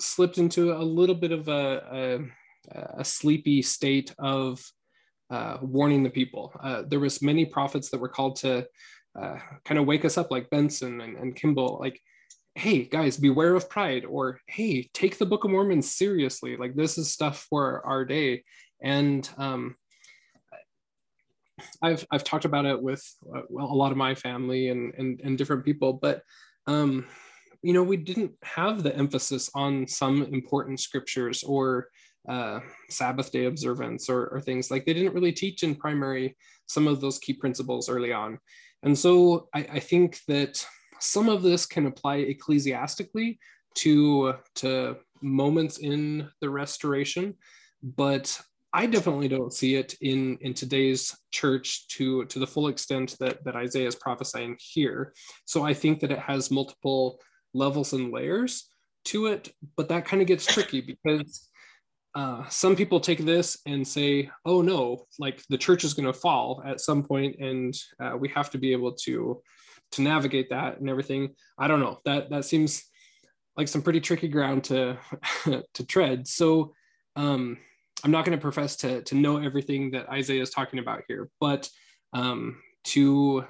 [0.00, 2.24] slipped into a little bit of a,
[2.72, 4.64] a, a sleepy state of
[5.30, 6.52] uh, warning the people.
[6.62, 8.66] Uh, there was many prophets that were called to
[9.18, 12.00] uh, kind of wake us up, like Benson and, and Kimball, like,
[12.56, 16.56] hey guys, beware of pride, or hey, take the Book of Mormon seriously.
[16.56, 18.44] Like this is stuff for our day.
[18.82, 19.76] And um,
[21.82, 25.20] I've I've talked about it with uh, well, a lot of my family and and,
[25.22, 26.22] and different people, but
[26.66, 27.06] um,
[27.62, 31.88] you know, we didn't have the emphasis on some important scriptures or
[32.28, 36.86] uh, Sabbath day observance or, or things like they didn't really teach in primary some
[36.86, 38.38] of those key principles early on.
[38.82, 40.64] And so I, I think that
[41.00, 43.38] some of this can apply ecclesiastically
[43.76, 47.34] to, to moments in the restoration,
[47.82, 48.40] but
[48.72, 53.44] I definitely don't see it in, in today's church to, to the full extent that,
[53.44, 55.12] that Isaiah is prophesying here.
[55.44, 57.20] So I think that it has multiple
[57.52, 58.68] levels and layers
[59.06, 61.48] to it, but that kind of gets tricky because
[62.14, 66.12] uh, some people take this and say, oh no, like the church is going to
[66.12, 69.42] fall at some point and uh, we have to be able to
[69.92, 71.34] to navigate that and everything.
[71.58, 71.98] I don't know.
[72.04, 72.84] That that seems
[73.56, 74.98] like some pretty tricky ground to
[75.74, 76.26] to tread.
[76.28, 76.74] So
[77.16, 77.58] um,
[78.04, 81.28] I'm not going to profess to to know everything that Isaiah is talking about here,
[81.40, 81.68] but
[82.12, 83.44] um, to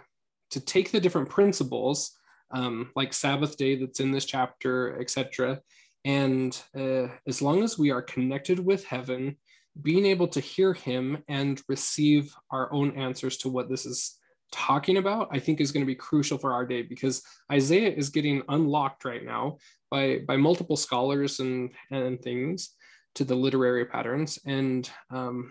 [0.50, 2.12] to take the different principles
[2.50, 5.60] um, like Sabbath day that's in this chapter, etc.
[6.04, 9.36] And uh, as long as we are connected with heaven,
[9.80, 14.18] being able to hear Him and receive our own answers to what this is
[14.52, 18.10] talking about, I think is going to be crucial for our day because Isaiah is
[18.10, 19.58] getting unlocked right now
[19.90, 22.70] by by multiple scholars and and things
[23.16, 24.38] to the literary patterns.
[24.44, 25.50] And um,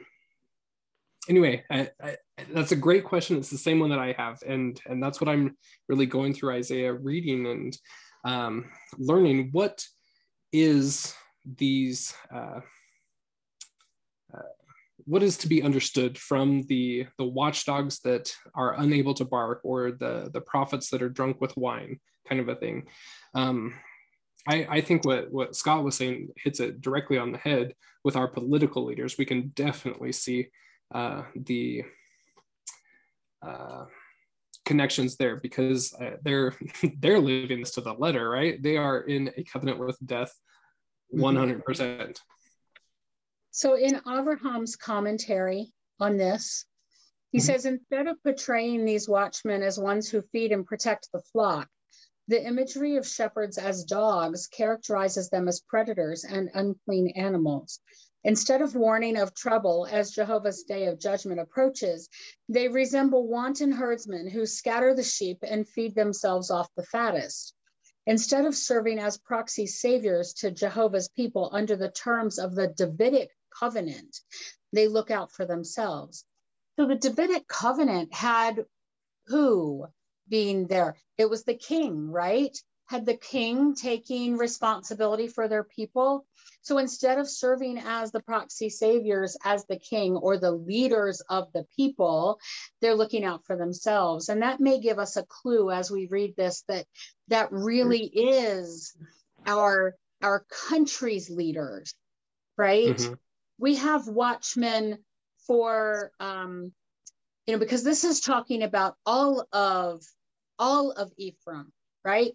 [1.30, 2.18] anyway, I, I,
[2.52, 3.38] that's a great question.
[3.38, 5.58] It's the same one that I have, and and that's what I'm
[5.90, 7.78] really going through Isaiah, reading and
[8.26, 9.86] um, learning what
[10.54, 11.14] is
[11.46, 12.14] these.
[12.34, 12.62] Uh,
[15.06, 19.92] what is to be understood from the the watchdogs that are unable to bark or
[19.92, 22.88] the the prophets that are drunk with wine kind of a thing
[23.34, 23.74] um,
[24.48, 28.16] I, I think what what scott was saying hits it directly on the head with
[28.16, 30.48] our political leaders we can definitely see
[30.94, 31.84] uh, the
[33.42, 33.86] uh,
[34.66, 36.54] connections there because uh, they're
[37.00, 40.34] they're living this to the letter right they are in a covenant with death
[41.14, 42.12] 100% mm-hmm.
[43.56, 46.66] So in Abraham's commentary on this,
[47.32, 47.46] he mm-hmm.
[47.46, 51.70] says instead of portraying these watchmen as ones who feed and protect the flock,
[52.28, 57.80] the imagery of shepherds as dogs characterizes them as predators and unclean animals.
[58.24, 62.10] Instead of warning of trouble as Jehovah's day of judgment approaches,
[62.48, 67.54] they resemble wanton herdsmen who scatter the sheep and feed themselves off the fattest.
[68.06, 73.30] Instead of serving as proxy saviors to Jehovah's people under the terms of the Davidic
[73.58, 74.20] covenant.
[74.72, 76.26] They look out for themselves.
[76.78, 78.66] So the Davidic covenant had
[79.28, 79.86] who
[80.28, 80.96] being there?
[81.18, 82.58] It was the king, right?
[82.86, 86.26] Had the king taking responsibility for their people.
[86.62, 91.52] So instead of serving as the proxy saviors, as the king or the leaders of
[91.54, 92.40] the people,
[92.82, 94.30] they're looking out for themselves.
[94.30, 96.86] And that may give us a clue as we read this that
[97.30, 98.96] that really is
[99.46, 101.94] our our country's leaders,
[102.58, 102.96] right?
[102.96, 103.14] Mm-hmm
[103.58, 105.00] we have watchmen
[105.48, 106.72] for um,
[107.46, 110.02] you know because this is talking about all of
[110.60, 111.72] all of Ephraim,
[112.04, 112.34] right?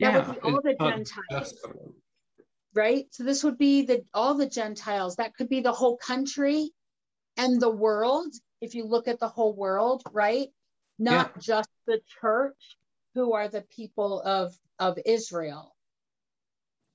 [0.00, 1.54] That yeah, would be all the Gentiles.
[2.74, 3.06] Right?
[3.10, 5.16] So this would be the all the Gentiles.
[5.16, 6.70] That could be the whole country
[7.36, 8.32] and the world.
[8.60, 10.48] If you look at the whole world, right?
[10.98, 11.40] Not yeah.
[11.40, 12.76] just the church,
[13.14, 15.74] who are the people of of Israel.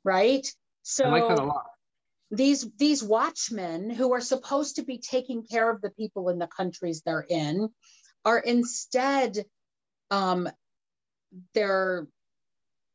[0.03, 0.47] Right?
[0.83, 1.65] So I like that a lot
[2.33, 6.47] these these watchmen who are supposed to be taking care of the people in the
[6.47, 7.69] countries they're in
[8.25, 9.37] are instead
[10.09, 10.49] um,
[11.53, 12.07] they're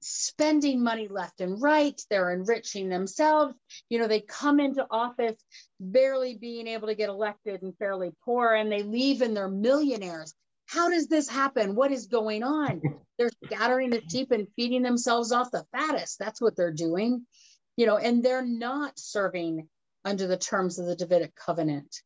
[0.01, 2.01] spending money left and right.
[2.11, 3.55] They're enriching themselves.
[3.89, 5.43] You know they come into office
[5.81, 10.35] barely being able to get elected and fairly poor and they leave and they're millionaires.
[10.67, 11.75] How does this happen?
[11.75, 12.83] What is going on?
[13.19, 16.21] They're scattering the sheep and feeding themselves off the fattest.
[16.21, 17.27] That's what they're doing.
[17.77, 19.69] You know, and they're not serving
[20.05, 21.97] under the terms of the Davidic covenant.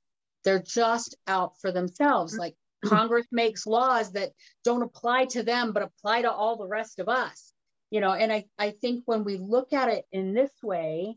[0.44, 2.38] They're just out for themselves.
[2.38, 4.30] Like Congress makes laws that
[4.64, 7.51] don't apply to them, but apply to all the rest of us.
[7.92, 11.14] You know, and I, I think when we look at it in this way,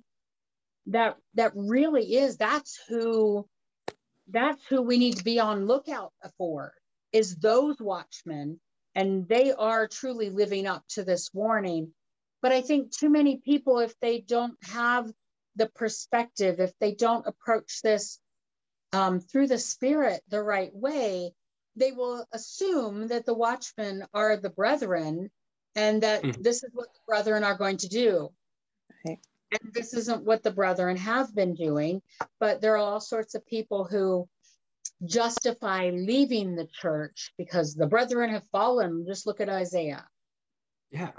[0.88, 3.48] that that really is that's who
[4.28, 6.74] that's who we need to be on lookout for
[7.14, 8.60] is those watchmen
[8.94, 11.94] and they are truly living up to this warning.
[12.42, 15.10] But I think too many people, if they don't have
[15.56, 18.20] the perspective, if they don't approach this
[18.92, 21.32] um, through the spirit the right way,
[21.78, 25.32] they will assume that the watchmen are the brethren
[25.76, 26.42] and that mm-hmm.
[26.42, 28.30] this is what the brethren are going to do.
[29.06, 29.20] Okay.
[29.52, 32.02] And this isn't what the brethren have been doing,
[32.40, 34.28] but there are all sorts of people who
[35.06, 39.06] justify leaving the church because the brethren have fallen.
[39.08, 40.06] Just look at Isaiah.
[40.92, 41.12] Yeah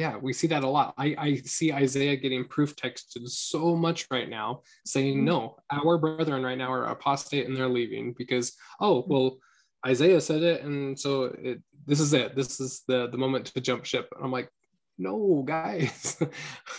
[0.00, 4.06] yeah we see that a lot I, I see isaiah getting proof texted so much
[4.10, 5.26] right now saying mm-hmm.
[5.26, 9.12] no our brethren right now are apostate and they're leaving because oh mm-hmm.
[9.12, 9.38] well
[9.86, 12.36] isaiah said it and so it, this is it.
[12.36, 14.08] This is the the moment to jump ship.
[14.14, 14.50] And i'm like
[14.98, 16.22] no guys.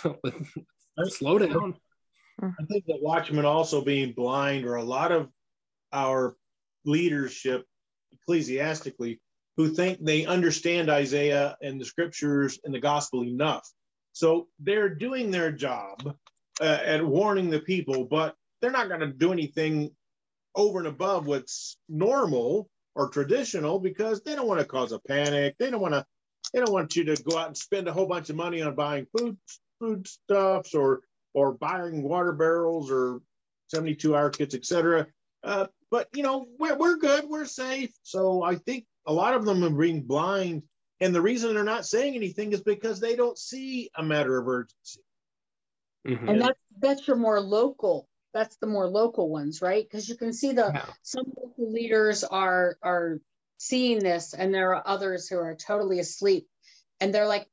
[1.05, 1.75] Slow down.
[2.41, 5.29] I think that watchmen also being blind or a lot of
[5.93, 6.35] our
[6.85, 7.65] leadership
[8.11, 9.19] ecclesiastically
[9.57, 13.67] who think they understand Isaiah and the scriptures and the gospel enough.
[14.13, 16.15] So they're doing their job
[16.59, 19.91] uh, at warning the people, but they're not going to do anything
[20.55, 25.55] over and above what's normal or traditional because they don't want to cause a panic.
[25.57, 26.05] They don't want to
[26.53, 28.75] they don't want you to go out and spend a whole bunch of money on
[28.75, 29.37] buying food
[29.79, 31.01] food stuffs or
[31.33, 33.21] or buying water barrels or
[33.69, 35.07] 72 hour kits, etc.
[35.43, 37.91] Uh, but you know we're, we're good, we're safe.
[38.03, 40.63] So I think a lot of them are being blind,
[40.99, 44.47] and the reason they're not saying anything is because they don't see a matter of
[44.47, 45.01] urgency.
[46.07, 46.29] Mm-hmm.
[46.29, 48.07] And that's that's your more local.
[48.33, 49.83] That's the more local ones, right?
[49.83, 50.85] Because you can see the yeah.
[51.03, 53.19] some local leaders are are
[53.57, 56.47] seeing this, and there are others who are totally asleep,
[56.99, 57.47] and they're like,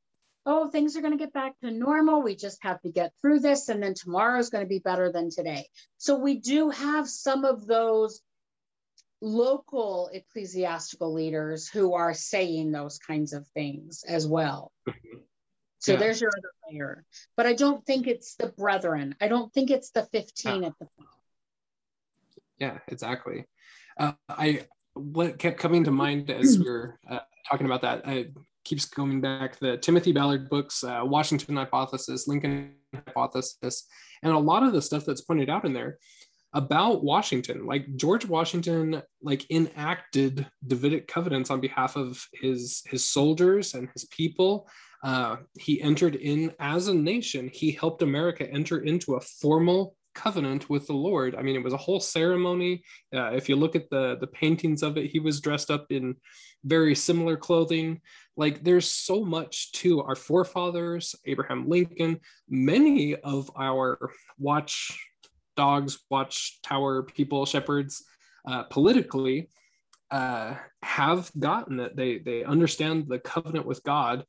[0.47, 2.23] "Oh, things are going to get back to normal.
[2.23, 5.11] We just have to get through this, and then tomorrow is going to be better
[5.13, 5.67] than today."
[5.97, 8.21] So we do have some of those
[9.21, 14.73] local ecclesiastical leaders who are saying those kinds of things as well.
[14.89, 15.19] Mm-hmm.
[15.79, 15.99] So yeah.
[15.99, 17.05] there's your other layer.
[17.37, 19.15] But I don't think it's the brethren.
[19.21, 21.07] I don't think it's the 15 at the top.
[22.59, 23.45] Yeah, exactly.
[23.99, 28.27] Uh, I what kept coming to mind as we are uh, talking about that I,
[28.65, 33.87] keeps coming back the Timothy Ballard books, uh, Washington Hypothesis, Lincoln Hypothesis,
[34.23, 35.99] and a lot of the stuff that's pointed out in there
[36.53, 37.67] about Washington.
[37.67, 44.05] Like George Washington, like enacted Davidic covenants on behalf of his his soldiers and his
[44.07, 44.69] people.
[45.03, 47.51] Uh, he entered in as a nation.
[47.53, 51.37] He helped America enter into a formal covenant with the Lord.
[51.37, 52.83] I mean, it was a whole ceremony.
[53.15, 56.17] Uh, if you look at the the paintings of it, he was dressed up in
[56.65, 58.01] very similar clothing.
[58.37, 64.99] Like there's so much to our forefathers, Abraham Lincoln, many of our watch
[65.57, 68.05] dogs, watchtower people, shepherds,
[68.49, 69.49] uh, politically,
[70.11, 71.97] uh, have gotten it.
[71.97, 74.25] They they understand the covenant with God,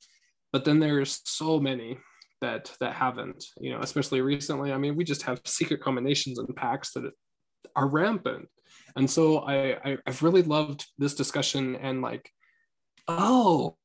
[0.52, 1.97] but then there's so many
[2.41, 3.45] that that haven't.
[3.60, 4.72] You know, especially recently.
[4.72, 7.12] I mean, we just have secret combinations and packs that
[7.76, 8.47] are rampant,
[8.95, 12.30] and so I, I I've really loved this discussion and like,
[13.08, 13.76] oh,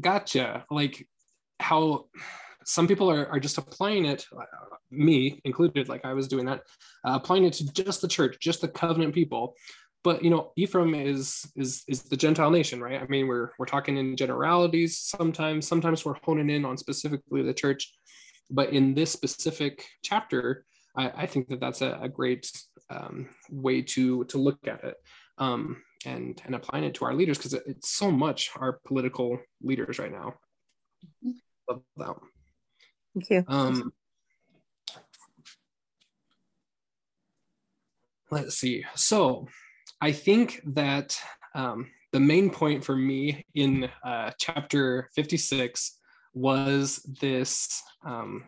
[0.00, 0.64] gotcha.
[0.70, 1.06] Like
[1.60, 2.06] how
[2.64, 4.26] some people are, are just applying it
[4.92, 6.60] me included, like I was doing that,
[7.06, 9.54] uh, applying it to just the church, just the covenant people.
[10.04, 13.00] But you know, Ephraim is is is the Gentile nation, right?
[13.00, 15.66] I mean, we're we're talking in generalities sometimes.
[15.66, 17.92] Sometimes we're honing in on specifically the church,
[18.50, 20.64] but in this specific chapter,
[20.96, 22.50] I, I think that that's a, a great
[22.90, 24.96] um, way to to look at it.
[25.38, 29.38] Um, and and applying it to our leaders because it, it's so much our political
[29.62, 30.34] leaders right now.
[31.68, 32.16] Love that.
[33.14, 33.44] Thank you.
[33.46, 33.92] Um,
[38.30, 38.84] let's see.
[38.94, 39.46] So
[40.02, 41.16] I think that
[41.54, 45.96] um, the main point for me in uh, chapter 56
[46.34, 48.42] was this um,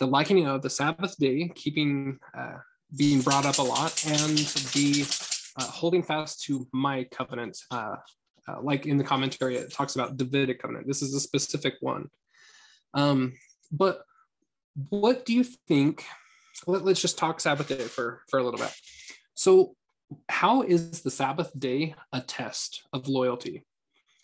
[0.00, 2.56] the likening of the Sabbath day, keeping uh,
[2.96, 4.38] being brought up a lot, and
[4.74, 5.06] the
[5.56, 7.56] uh, holding fast to my covenant.
[7.70, 7.94] Uh,
[8.48, 10.88] uh, like in the commentary, it talks about Davidic covenant.
[10.88, 12.08] This is a specific one.
[12.92, 13.34] Um,
[13.70, 14.02] but
[14.88, 16.04] what do you think
[16.66, 18.72] let, us just talk Sabbath day for, for a little bit.
[19.34, 19.76] So,
[20.28, 23.64] how is the Sabbath day a test of loyalty?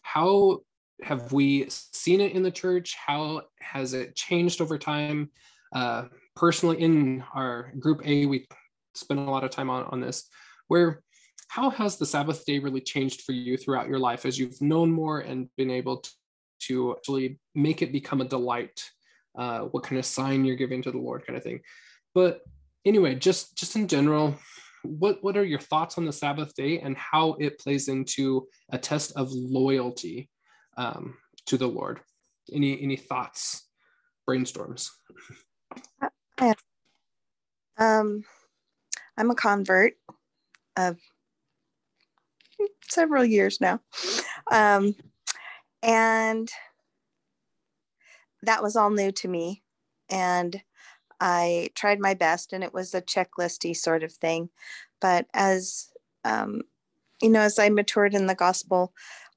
[0.03, 0.61] How
[1.03, 2.95] have we seen it in the church?
[2.95, 5.31] How has it changed over time?
[5.75, 6.05] Uh,
[6.37, 8.47] personally, in our group A, we
[8.95, 10.29] spent a lot of time on, on this,
[10.69, 11.03] where
[11.49, 14.91] how has the Sabbath day really changed for you throughout your life as you've known
[14.91, 16.11] more and been able to,
[16.61, 18.85] to actually make it become a delight?
[19.37, 21.61] Uh, what kind of sign you're giving to the Lord, kind of thing.
[22.15, 22.43] But
[22.85, 24.37] anyway, just just in general,
[24.85, 28.79] what what are your thoughts on the Sabbath day and how it plays into a
[28.79, 30.29] test of loyalty
[30.77, 31.17] um,
[31.47, 32.01] to the Lord?
[32.53, 33.67] Any any thoughts,
[34.29, 34.91] brainstorms?
[36.39, 36.55] I,
[37.79, 38.25] um,
[39.17, 39.95] I'm a convert
[40.77, 40.99] of
[42.89, 43.81] several years now,
[44.53, 44.95] um,
[45.83, 46.51] and
[48.43, 49.63] that was all new to me,
[50.11, 50.61] and
[51.27, 54.51] I tried my best and it was a checklisty sort of thing.
[55.01, 55.89] But as,
[56.23, 56.61] um,
[57.23, 58.93] you know, as I matured in the gospel,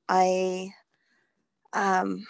[0.10, 0.72] I,
[1.72, 2.26] um,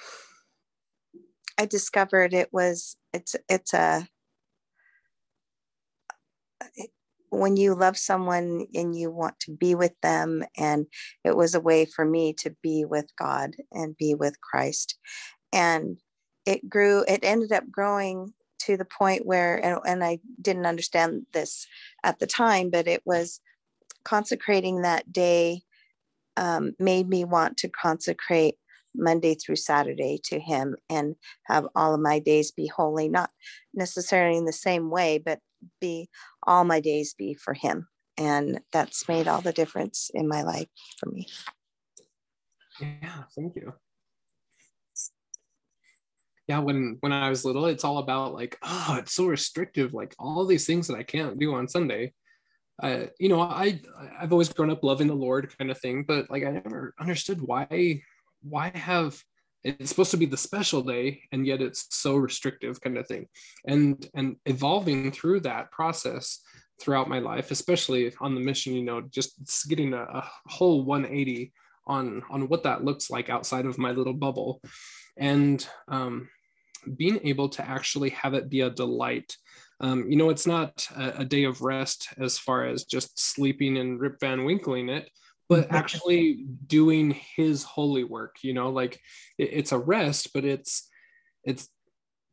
[1.57, 4.07] I discovered it was, it's, it's a,
[6.75, 6.91] it,
[7.29, 10.85] when you love someone and you want to be with them and
[11.23, 14.97] it was a way for me to be with god and be with christ
[15.51, 15.97] and
[16.45, 21.25] it grew it ended up growing to the point where, and, and I didn't understand
[21.33, 21.67] this
[22.03, 23.39] at the time, but it was
[24.03, 25.61] consecrating that day
[26.37, 28.55] um, made me want to consecrate
[28.95, 33.29] Monday through Saturday to Him and have all of my days be holy, not
[33.73, 35.39] necessarily in the same way, but
[35.81, 36.09] be
[36.43, 37.87] all my days be for Him.
[38.17, 41.27] And that's made all the difference in my life for me.
[42.79, 43.73] Yeah, thank you.
[46.47, 50.15] Yeah, when when I was little, it's all about like, oh, it's so restrictive, like
[50.17, 52.13] all these things that I can't do on Sunday.
[52.81, 53.81] Uh, you know, I
[54.19, 57.41] I've always grown up loving the Lord kind of thing, but like I never understood
[57.41, 58.01] why
[58.41, 59.21] why have
[59.63, 63.27] it's supposed to be the special day and yet it's so restrictive kind of thing
[63.65, 66.41] and and evolving through that process
[66.79, 71.51] throughout my life especially on the mission you know just getting a, a whole 180
[71.87, 74.61] on on what that looks like outside of my little bubble
[75.17, 76.29] and um,
[76.95, 79.35] being able to actually have it be a delight.
[79.79, 83.77] Um, you know it's not a, a, day of rest as far as just sleeping
[83.77, 85.07] and rip van winkling it
[85.49, 88.99] but actually doing his holy work you know like
[89.37, 90.89] it, it's a rest but it's
[91.43, 91.69] it's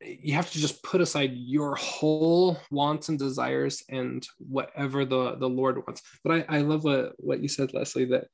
[0.00, 5.48] you have to just put aside your whole wants and desires and whatever the the
[5.48, 6.02] lord wants.
[6.22, 8.26] But i i love what what you said leslie that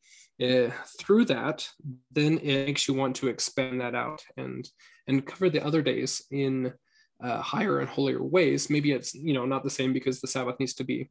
[0.42, 1.68] uh, through that
[2.12, 4.68] then it makes you want to expand that out and
[5.06, 6.72] and cover the other days in
[7.22, 10.58] uh, higher and holier ways maybe it's you know not the same because the sabbath
[10.58, 11.10] needs to be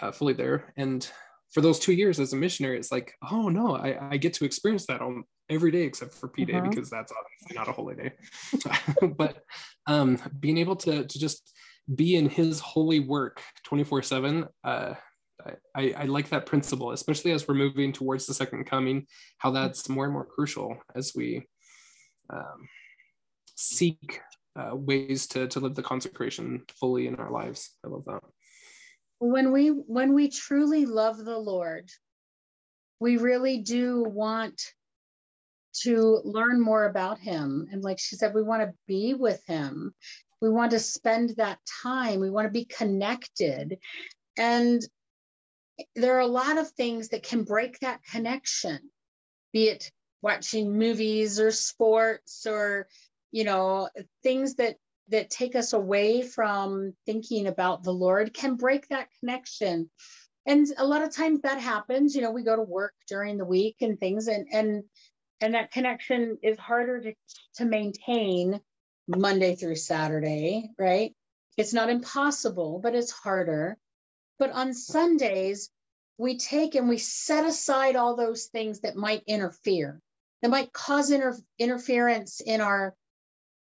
[0.00, 1.10] uh, fully there and
[1.52, 4.44] for those two years as a missionary, it's like, oh no, I, I get to
[4.44, 6.68] experience that on every day except for P Day mm-hmm.
[6.68, 8.12] because that's obviously not a holy day.
[9.16, 9.42] but
[9.86, 11.56] um, being able to to just
[11.94, 14.46] be in His holy work twenty four seven.
[15.74, 19.06] I, I like that principle, especially as we're moving towards the second coming,
[19.38, 21.46] how that's more and more crucial as we
[22.30, 22.68] um,
[23.54, 24.20] seek
[24.56, 27.72] uh, ways to, to live the consecration fully in our lives.
[27.84, 28.20] I love that.
[29.18, 31.90] When we when we truly love the lord
[33.00, 34.60] we really do want
[35.82, 37.66] to learn more about him.
[37.70, 39.94] And like she said we want to be with him.
[40.40, 42.20] We want to spend that time.
[42.20, 43.78] We want to be connected.
[44.38, 44.82] And
[45.94, 48.78] there are a lot of things that can break that connection
[49.52, 49.90] be it
[50.22, 52.88] watching movies or sports or
[53.32, 53.88] you know
[54.22, 54.76] things that
[55.08, 59.88] that take us away from thinking about the Lord can break that connection.
[60.46, 63.44] And a lot of times that happens, you know, we go to work during the
[63.44, 64.84] week and things and and
[65.40, 67.14] and that connection is harder to,
[67.56, 68.60] to maintain
[69.06, 71.14] Monday through Saturday, right?
[71.56, 73.76] It's not impossible, but it's harder.
[74.38, 75.70] But on Sundays,
[76.18, 80.00] we take and we set aside all those things that might interfere,
[80.42, 82.94] that might cause inter- interference in our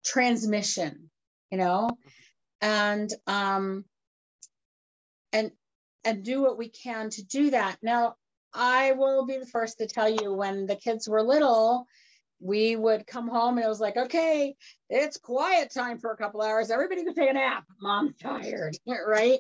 [0.03, 1.11] transmission
[1.51, 1.89] you know?
[2.61, 3.85] And um
[5.33, 5.51] and
[6.03, 7.77] and do what we can to do that.
[7.83, 8.15] Now
[8.53, 11.87] i will be the first to tell you when the kids were little
[12.41, 14.53] we would come home and it was like okay
[14.89, 16.69] it's quiet time for a couple hours.
[16.71, 17.63] Everybody can take a nap.
[17.81, 18.75] Mom's tired
[19.07, 19.39] right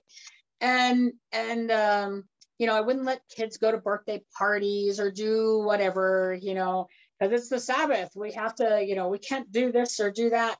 [0.61, 2.23] and and um
[2.57, 6.87] you know i wouldn't let kids go to birthday parties or do whatever you know
[7.19, 10.29] because it's the sabbath we have to you know we can't do this or do
[10.29, 10.57] that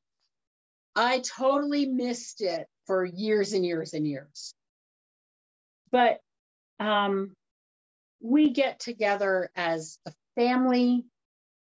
[0.95, 4.53] I totally missed it for years and years and years.
[5.91, 6.19] But
[6.79, 7.35] um,
[8.21, 11.05] we get together as a family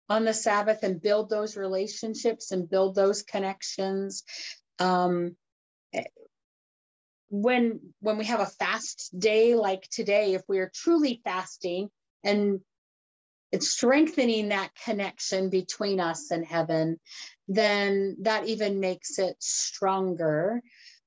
[0.08, 4.22] on the Sabbath and build those relationships and build those connections.
[4.78, 5.36] Um,
[7.28, 11.90] when when we have a fast day like today, if we are truly fasting
[12.24, 12.60] and
[13.52, 16.98] it's strengthening that connection between us and heaven,
[17.48, 20.60] then that even makes it stronger.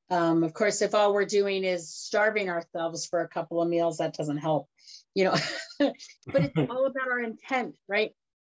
[0.10, 3.98] Um, of course, if all we're doing is starving ourselves for a couple of meals,
[3.98, 4.68] that doesn't help,
[5.14, 5.36] you know.
[5.80, 5.96] but
[6.28, 8.12] it's all about our intent, right?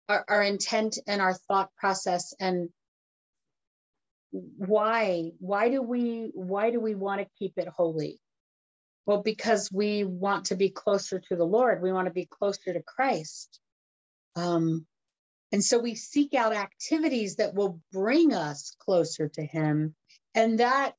[0.08, 2.70] Our, our intent and our thought process and
[4.56, 8.20] why why do we why do we want to keep it holy
[9.06, 12.72] well because we want to be closer to the lord we want to be closer
[12.72, 13.60] to christ
[14.36, 14.86] um,
[15.54, 19.94] and so we seek out activities that will bring us closer to Him,
[20.34, 20.94] and that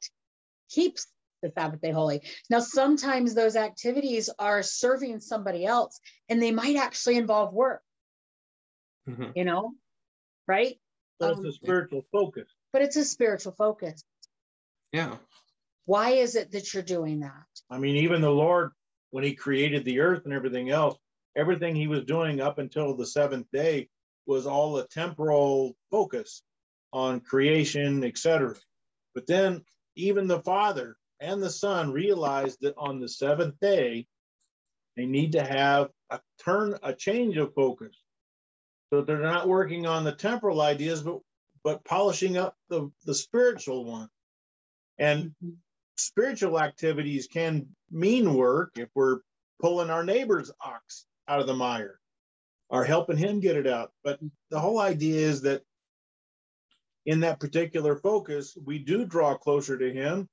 [0.69, 1.07] keeps
[1.41, 2.21] the Sabbath day holy.
[2.49, 7.81] Now, sometimes those activities are serving somebody else, and they might actually involve work.
[9.09, 9.31] Mm-hmm.
[9.35, 9.71] You know,
[10.47, 10.77] right?
[11.19, 12.47] that's um, a spiritual focus.
[12.75, 14.03] But it's a spiritual focus.
[14.91, 15.15] Yeah.
[15.85, 17.45] Why is it that you're doing that?
[17.69, 18.71] I mean, even the Lord,
[19.11, 20.97] when He created the earth and everything else,
[21.37, 23.87] everything He was doing up until the seventh day
[24.25, 26.41] was all a temporal focus
[26.91, 28.55] on creation, etc.
[29.13, 29.63] But then
[29.95, 34.05] even the Father and the Son realized that on the seventh day,
[34.97, 37.95] they need to have a turn, a change of focus.
[38.91, 41.21] So they're not working on the temporal ideas, but
[41.65, 44.07] but polishing up the, the spiritual one.
[44.99, 45.33] And
[45.97, 49.21] spiritual activities can mean work if we're
[49.59, 51.99] pulling our neighbor's ox out of the mire
[52.69, 53.91] or helping him get it out.
[54.03, 54.19] But
[54.51, 55.63] the whole idea is that
[57.07, 60.29] in that particular focus, we do draw closer to him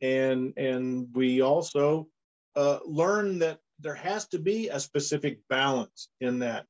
[0.00, 2.08] and and we also
[2.56, 6.64] uh, learn that there has to be a specific balance in that.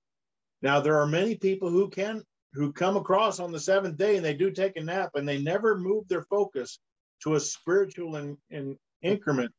[0.62, 4.24] Now there are many people who can who come across on the seventh day and
[4.24, 6.78] they do take a nap and they never move their focus
[7.22, 9.52] to a spiritual in, in increment.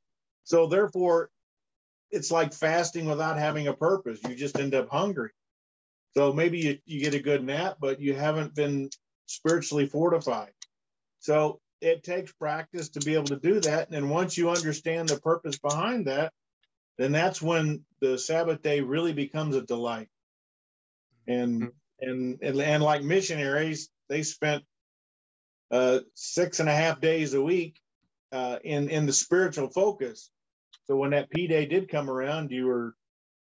[0.43, 1.29] So therefore,
[2.09, 4.19] it's like fasting without having a purpose.
[4.27, 5.29] You just end up hungry.
[6.13, 8.89] So maybe you, you get a good nap, but you haven't been
[9.27, 10.51] spiritually fortified.
[11.19, 13.89] So it takes practice to be able to do that.
[13.91, 16.33] And once you understand the purpose behind that,
[16.97, 20.09] then that's when the Sabbath day really becomes a delight.
[21.27, 21.67] And mm-hmm.
[22.01, 24.63] And and, and like missionaries, they spent
[25.71, 27.79] uh, six and a half days a week
[28.31, 30.29] uh, in in the spiritual focus.
[30.85, 32.95] So when that P day did come around, you were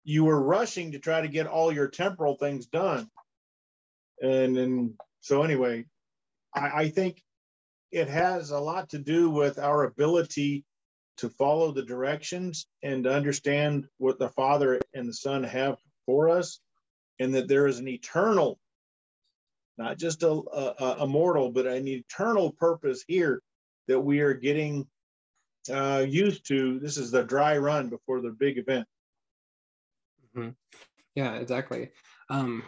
[0.04, 3.10] you were rushing to try to get all your temporal things done.
[4.22, 5.86] And and so anyway,
[6.54, 7.22] I, I think
[7.92, 10.64] it has a lot to do with our ability
[11.18, 16.30] to follow the directions and to understand what the Father and the Son have for
[16.30, 16.60] us,
[17.20, 18.60] and that there is an eternal,
[19.78, 23.42] not just a, a, a mortal, but an eternal purpose here
[23.88, 24.88] that we are getting
[25.72, 26.80] uh, used to.
[26.80, 28.88] This is the dry run before the big event.
[30.36, 30.50] Mm-hmm.
[31.16, 31.90] Yeah, exactly.
[32.30, 32.64] Um,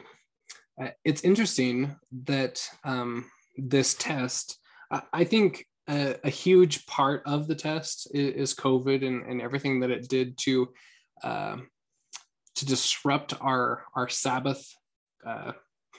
[1.06, 4.60] it's interesting that um, this test
[5.12, 9.80] I think a, a, huge part of the test is, is COVID and, and, everything
[9.80, 10.70] that it did to
[11.24, 11.58] uh,
[12.56, 14.66] to disrupt our our Sabbath
[15.26, 15.54] uh,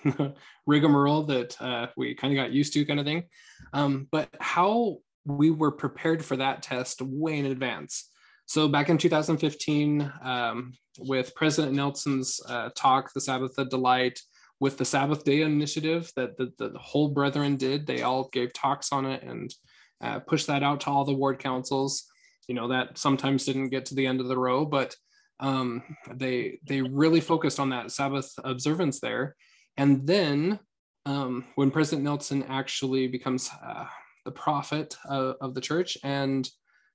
[0.67, 3.25] rigmarole that uh, we kind of got used to, kind of thing.
[3.73, 8.11] Um, but how we were prepared for that test way in advance.
[8.47, 14.21] So back in 2015, um, with President Nelson's uh, talk, "The Sabbath of Delight,"
[14.61, 17.87] with the Sabbath Day Initiative that the, the, whole brethren did.
[17.87, 19.53] They all gave talks on it and
[20.01, 22.05] uh, pushed that out to all the ward councils.
[22.49, 24.95] You know that sometimes didn't get to the end of the row, but
[25.41, 25.83] um,
[26.13, 29.37] they they really focused on that Sabbath observance there.
[29.77, 30.61] And then
[31.07, 33.87] um, when President Nelson actually becomes uh,
[34.25, 36.49] the prophet of, of, the church and,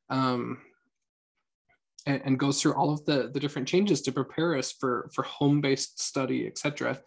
[0.09, 0.59] um,
[2.05, 5.23] and and goes through all of the the different changes to prepare us for for
[5.23, 6.99] home based study, etc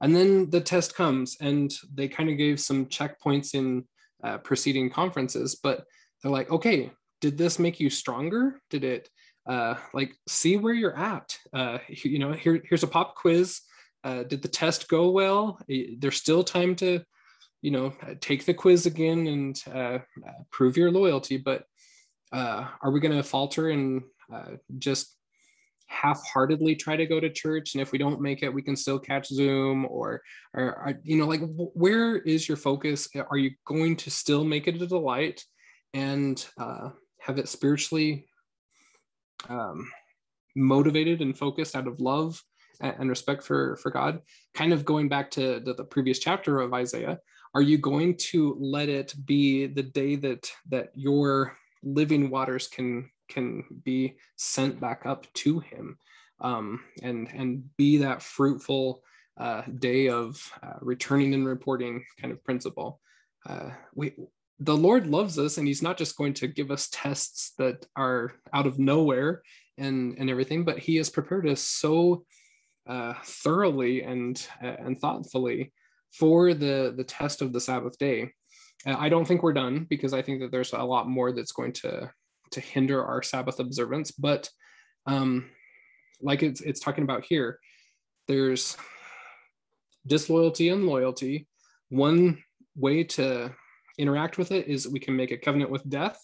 [0.00, 3.84] and then the test comes, and they kind of gave some checkpoints in
[4.24, 5.84] uh, preceding conferences, but
[6.22, 8.60] they're like, okay, did this make you stronger?
[8.70, 9.08] Did it
[9.46, 11.36] uh, like see where you're at?
[11.52, 13.60] Uh, you know, here, here's a pop quiz.
[14.02, 15.58] Uh, did the test go well?
[15.68, 17.02] There's still time to,
[17.60, 19.98] you know, take the quiz again and uh,
[20.50, 21.36] prove your loyalty.
[21.36, 21.64] But
[22.32, 25.16] uh, are we going to falter and uh, just
[25.88, 28.98] half-heartedly try to go to church and if we don't make it we can still
[28.98, 30.22] catch zoom or
[30.54, 31.40] or, or you know like
[31.74, 35.44] where is your focus are you going to still make it a delight
[35.92, 38.29] and uh, have it spiritually
[39.48, 39.90] um,
[40.56, 42.42] motivated and focused out of love
[42.80, 44.20] and, respect for for god
[44.54, 47.18] kind of going back to the, the previous chapter of isaiah
[47.54, 53.10] are you going to let it be the day that that your living waters can
[53.28, 55.98] can be sent back up to him
[56.40, 59.02] um, and and be that fruitful
[59.38, 63.00] uh, day of uh, returning and reporting kind of principle.
[63.46, 64.12] Uh, we
[64.60, 68.32] the Lord loves us, and He's not just going to give us tests that are
[68.52, 69.42] out of nowhere
[69.78, 72.24] and and everything, but He has prepared us so
[72.88, 75.72] uh, thoroughly and and thoughtfully
[76.12, 78.32] for the the test of the Sabbath day.
[78.86, 81.72] I don't think we're done because I think that there's a lot more that's going
[81.74, 82.10] to
[82.52, 84.10] to hinder our Sabbath observance.
[84.10, 84.50] But
[85.06, 85.50] um,
[86.20, 87.58] like it's it's talking about here,
[88.28, 88.76] there's
[90.06, 91.46] disloyalty and loyalty.
[91.88, 92.42] One
[92.74, 93.54] way to
[94.00, 96.18] interact with it is we can make a covenant with death,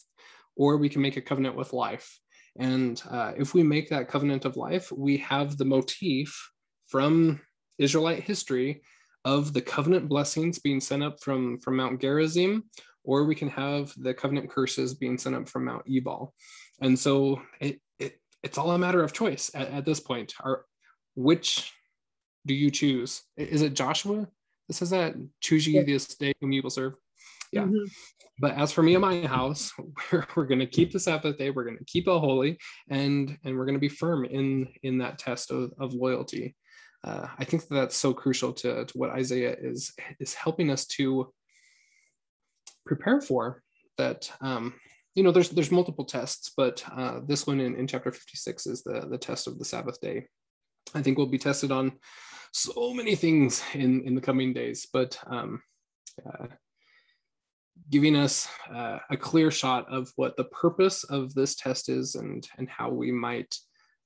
[0.56, 2.18] or we can make a covenant with life.
[2.58, 6.50] And uh, if we make that covenant of life, we have the motif
[6.88, 7.40] from
[7.78, 8.82] Israelite history
[9.24, 12.64] of the covenant blessings being sent up from, from Mount Gerizim
[13.06, 16.34] or we can have the covenant curses being sent up from Mount Ebal.
[16.80, 20.34] And so it, it it's all a matter of choice at, at this point.
[20.40, 20.66] Are
[21.14, 21.72] which
[22.44, 23.22] do you choose?
[23.36, 24.28] Is it Joshua?
[24.68, 25.84] This says that choose ye yeah.
[25.84, 26.94] this day whom you will serve.
[27.56, 27.64] Yeah.
[27.64, 27.84] Mm-hmm.
[28.38, 29.72] But as for me and my house,
[30.12, 31.50] we're, we're going to keep the Sabbath day.
[31.50, 34.98] We're going to keep it holy, and and we're going to be firm in in
[34.98, 36.54] that test of, of loyalty.
[37.04, 40.86] Uh, I think that that's so crucial to, to what Isaiah is is helping us
[40.98, 41.32] to
[42.84, 43.62] prepare for
[43.98, 44.74] that um,
[45.16, 48.82] you know, there's there's multiple tests, but uh, this one in, in chapter 56 is
[48.82, 50.26] the the test of the Sabbath day.
[50.94, 51.92] I think we'll be tested on
[52.52, 55.62] so many things in in the coming days, but um,
[56.24, 56.46] uh,
[57.90, 62.48] giving us uh, a clear shot of what the purpose of this test is and
[62.58, 63.54] and how we might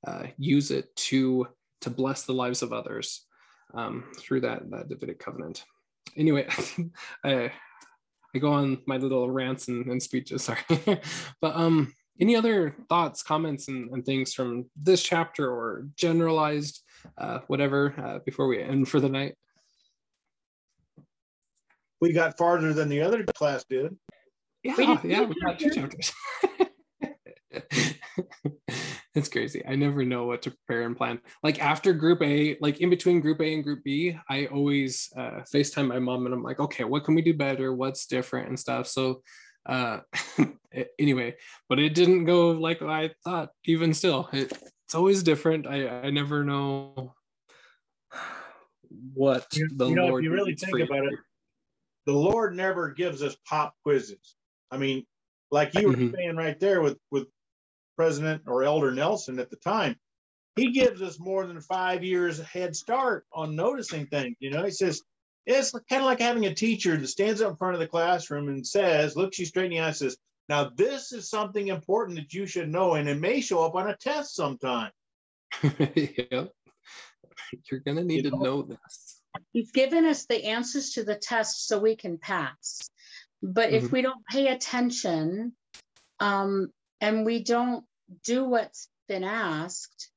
[0.07, 1.47] uh, use it to
[1.81, 3.27] to bless the lives of others
[3.75, 5.65] um, through that that Davidic covenant.
[6.17, 6.47] Anyway,
[7.25, 7.53] I
[8.35, 10.43] I go on my little rants and, and speeches.
[10.45, 10.61] Sorry,
[11.41, 16.83] but um, any other thoughts, comments, and, and things from this chapter or generalized,
[17.19, 19.37] uh, whatever, uh, before we end for the night?
[22.01, 23.97] We got farther than the other class did.
[24.63, 26.13] Yeah, yeah, we got two chapters.
[29.15, 29.63] it's crazy.
[29.67, 31.21] I never know what to prepare and plan.
[31.43, 35.43] Like after group A, like in between group A and group B, I always uh,
[35.53, 37.75] FaceTime my mom and I'm like, okay, what can we do better?
[37.75, 38.87] What's different and stuff.
[38.87, 39.23] So
[39.67, 40.01] uh
[40.99, 41.37] anyway,
[41.69, 44.29] but it didn't go like I thought, even still.
[44.33, 44.53] It,
[44.87, 45.67] it's always different.
[45.67, 47.15] I, I never know
[49.15, 51.15] what you, the you know, Lord if you really think about it,
[52.11, 54.35] the Lord never gives us pop quizzes.
[54.71, 55.07] I mean,
[55.53, 56.15] like you were mm-hmm.
[56.15, 57.29] saying right there with with
[57.97, 59.95] President or Elder Nelson at the time,
[60.57, 64.37] he gives us more than five years head start on noticing things.
[64.41, 65.03] You know, he says
[65.47, 68.49] it's kind of like having a teacher that stands up in front of the classroom
[68.49, 70.17] and says, looks you straight in the eye, and says,
[70.49, 73.89] "Now this is something important that you should know, and it may show up on
[73.89, 74.91] a test sometime."
[75.63, 76.47] yeah,
[77.71, 78.43] you're gonna need you to know?
[78.43, 79.20] know this.
[79.53, 82.91] He's given us the answers to the test so we can pass.
[83.43, 83.87] But mm-hmm.
[83.87, 85.53] if we don't pay attention,
[86.19, 87.85] um, and we don't
[88.25, 90.11] do what's been asked,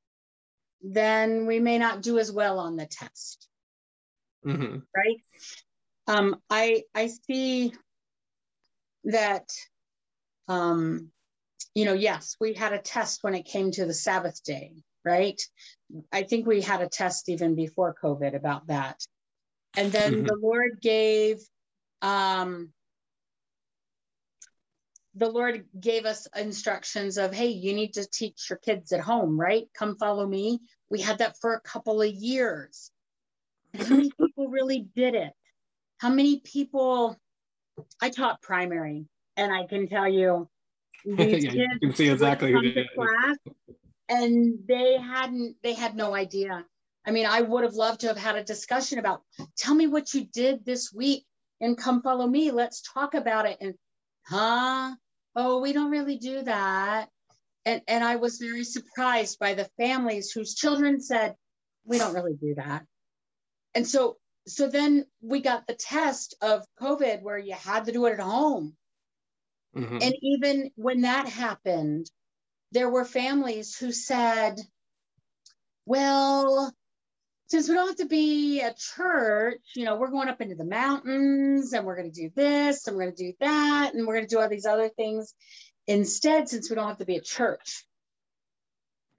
[0.81, 3.47] then we may not do as well on the test.
[4.45, 4.79] Mm-hmm.
[4.95, 5.21] Right?
[6.07, 7.73] Um, I I see
[9.05, 9.49] that
[10.47, 11.11] um,
[11.73, 14.73] you know, yes, we had a test when it came to the Sabbath day,
[15.03, 15.41] right?
[16.11, 19.03] I think we had a test even before COVID about that.
[19.75, 20.25] And then mm-hmm.
[20.25, 21.39] the Lord gave
[22.01, 22.69] um,
[25.15, 29.39] the Lord gave us instructions of, hey, you need to teach your kids at home,
[29.39, 29.65] right?
[29.75, 30.59] Come follow me.
[30.89, 32.89] We had that for a couple of years.
[33.73, 35.33] And how many people really did it?
[35.99, 37.17] How many people?
[38.01, 40.47] I taught primary, and I can tell you,
[41.05, 43.37] these yeah, kids you can see exactly who did class,
[44.09, 45.55] and they hadn't.
[45.63, 46.65] They had no idea.
[47.05, 49.21] I mean, I would have loved to have had a discussion about.
[49.57, 51.25] Tell me what you did this week,
[51.59, 52.51] and come follow me.
[52.51, 53.57] Let's talk about it.
[53.59, 53.73] And
[54.25, 54.95] huh?
[55.35, 57.09] oh, we don't really do that.
[57.65, 61.35] And, and I was very surprised by the families whose children said,
[61.85, 62.85] we don't really do that.
[63.73, 68.05] And so, so then we got the test of COVID where you had to do
[68.05, 68.75] it at home.
[69.75, 69.97] Mm-hmm.
[70.01, 72.09] And even when that happened,
[72.73, 74.59] there were families who said,
[75.85, 76.73] well,
[77.47, 80.65] since we don't have to be a church, you know, we're going up into the
[80.65, 84.15] mountains and we're going to do this and we're going to do that and we're
[84.15, 85.35] going to do all these other things
[85.85, 87.85] instead, since we don't have to be a church.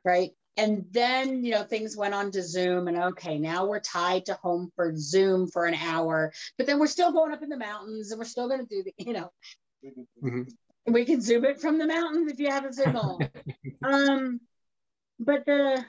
[0.05, 0.33] Right.
[0.57, 4.35] And then, you know, things went on to Zoom and okay, now we're tied to
[4.35, 8.11] home for Zoom for an hour, but then we're still going up in the mountains
[8.11, 9.31] and we're still going to do the, you know,
[9.85, 10.43] mm-hmm.
[10.87, 13.31] We can Zoom it from the mountains if you have a Zoom on.
[13.85, 14.41] um,
[15.19, 15.85] but the,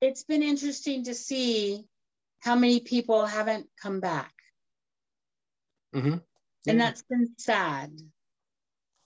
[0.00, 1.84] it's been interesting to see
[2.40, 4.32] how many people haven't come back.
[5.94, 6.16] Mm-hmm.
[6.64, 6.72] Yeah.
[6.72, 7.92] And that's been sad.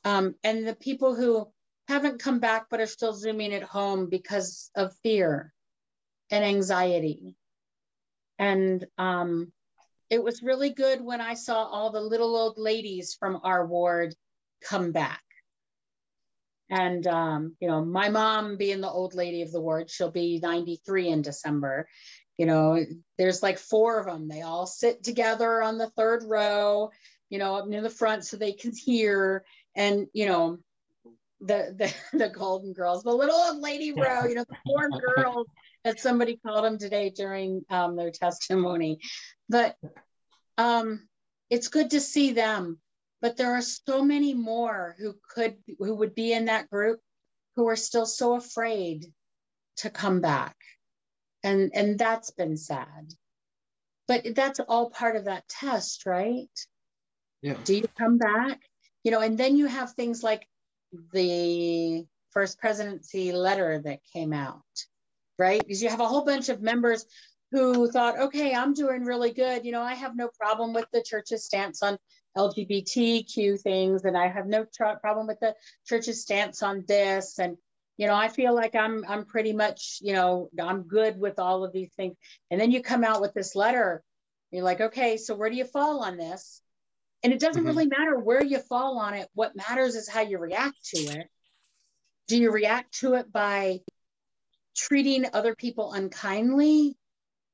[0.04, 1.48] Um, and the people who
[1.88, 5.52] haven't come back but are still zooming at home because of fear
[6.30, 7.36] and anxiety.
[8.38, 9.52] And um,
[10.10, 14.14] it was really good when I saw all the little old ladies from our ward
[14.62, 15.22] come back.
[16.70, 20.40] And, um, you know, my mom being the old lady of the ward, she'll be
[20.42, 21.86] 93 in December.
[22.38, 22.84] You know,
[23.18, 24.28] there's like four of them.
[24.28, 26.90] They all sit together on the third row,
[27.30, 29.44] you know, up near the front so they can hear.
[29.76, 30.58] And, you know,
[31.40, 35.46] the, the, the Golden Girls, the little old lady row, you know, the four girls,
[35.84, 39.00] as somebody called them today during um, their testimony.
[39.48, 39.76] But
[40.56, 41.08] um,
[41.50, 42.78] it's good to see them.
[43.20, 47.00] But there are so many more who could who would be in that group
[47.56, 49.12] who are still so afraid
[49.78, 50.56] to come back.
[51.42, 53.12] And and that's been sad.
[54.06, 56.50] But that's all part of that test right?
[57.40, 57.56] Yeah.
[57.64, 58.60] Do you come back?
[59.04, 60.46] You know and then you have things like
[61.12, 64.62] the first presidency letter that came out
[65.38, 67.06] right because you have a whole bunch of members
[67.50, 69.64] who thought, okay, I'm doing really good.
[69.64, 71.98] You know, I have no problem with the church's stance on
[72.36, 75.54] LGBTQ things, and I have no tr- problem with the
[75.86, 77.38] church's stance on this.
[77.38, 77.56] And
[77.96, 81.64] you know, I feel like I'm I'm pretty much, you know, I'm good with all
[81.64, 82.16] of these things.
[82.50, 84.02] And then you come out with this letter.
[84.50, 86.60] You're like, okay, so where do you fall on this?
[87.22, 87.68] And it doesn't mm-hmm.
[87.68, 89.28] really matter where you fall on it.
[89.34, 91.28] What matters is how you react to it.
[92.28, 93.80] Do you react to it by
[94.74, 96.96] treating other people unkindly?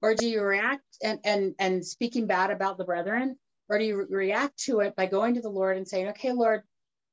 [0.03, 3.37] Or do you react and, and, and speaking bad about the brethren?
[3.68, 6.33] Or do you re- react to it by going to the Lord and saying, okay,
[6.33, 6.62] Lord,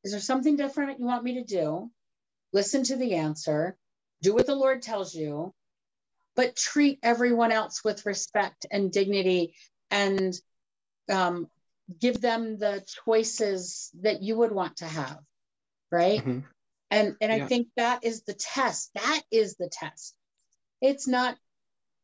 [0.04, 1.92] is there something different you want me to do?
[2.54, 3.78] Listen to the answer,
[4.22, 5.54] do what the Lord tells you,
[6.36, 9.54] but treat everyone else with respect and dignity
[9.92, 10.34] and
[11.12, 11.48] um,
[12.00, 15.20] give them the choices that you would want to have
[15.92, 16.40] right mm-hmm.
[16.92, 17.44] And and yeah.
[17.44, 18.92] i think that is the test.
[18.96, 20.16] That is the test.
[20.82, 21.38] It's not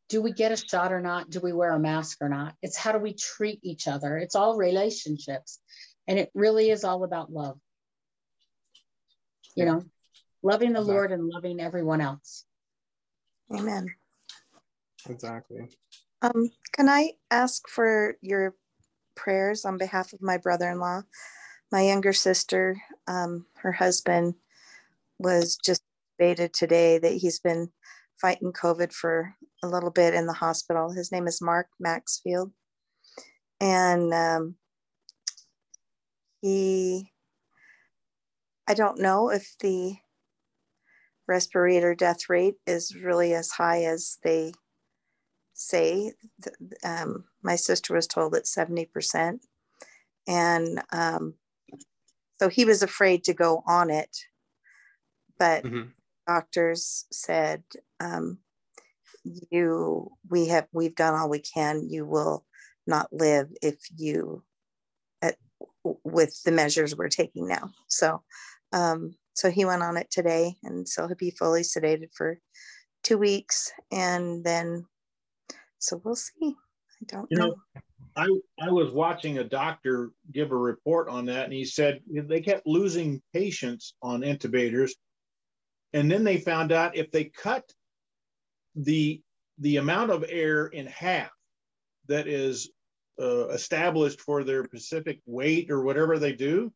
[0.08, 1.30] do we get a shot or not?
[1.30, 2.54] Do we wear a mask or not?
[2.62, 4.18] It's how do we treat each other?
[4.18, 5.60] It's all relationships.
[6.06, 7.58] And it really is all about love.
[9.56, 9.72] You yeah.
[9.72, 9.82] know
[10.42, 10.94] loving the exactly.
[10.94, 12.44] lord and loving everyone else.
[13.52, 13.86] Amen.
[15.08, 15.68] Exactly.
[16.20, 18.54] Um can i ask for your
[19.14, 21.02] prayers on behalf of my brother in law.
[21.72, 22.76] My younger sister,
[23.06, 24.34] um, her husband,
[25.18, 25.82] was just
[26.14, 27.68] stated today that he's been
[28.20, 30.92] fighting COVID for a little bit in the hospital.
[30.92, 32.52] His name is Mark Maxfield.
[33.60, 34.56] And um,
[36.40, 37.10] he,
[38.68, 39.96] I don't know if the
[41.26, 44.52] respirator death rate is really as high as they
[45.54, 46.12] say.
[46.84, 49.38] Um, my sister was told it's 70%.
[50.26, 51.34] And um,
[52.38, 54.16] so he was afraid to go on it.
[55.38, 55.88] But mm-hmm.
[56.26, 57.62] doctors said,
[58.00, 58.38] um,
[59.50, 62.44] you we have we've done all we can you will
[62.86, 64.42] not live if you
[65.22, 65.36] at,
[66.04, 68.22] with the measures we're taking now so
[68.74, 72.38] um, so he went on it today and so he'll be fully sedated for
[73.02, 74.84] two weeks and then
[75.84, 76.32] so we'll see.
[76.42, 77.46] I don't you know.
[77.46, 77.56] know.
[78.16, 78.28] I,
[78.60, 82.66] I was watching a doctor give a report on that, and he said they kept
[82.66, 84.92] losing patients on intubators.
[85.94, 87.72] And then they found out if they cut
[88.74, 89.22] the
[89.58, 91.30] the amount of air in half
[92.08, 92.70] that is
[93.20, 96.72] uh, established for their specific weight or whatever they do,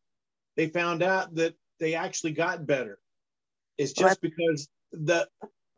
[0.55, 2.97] they found out that they actually got better.
[3.77, 5.27] It's just because the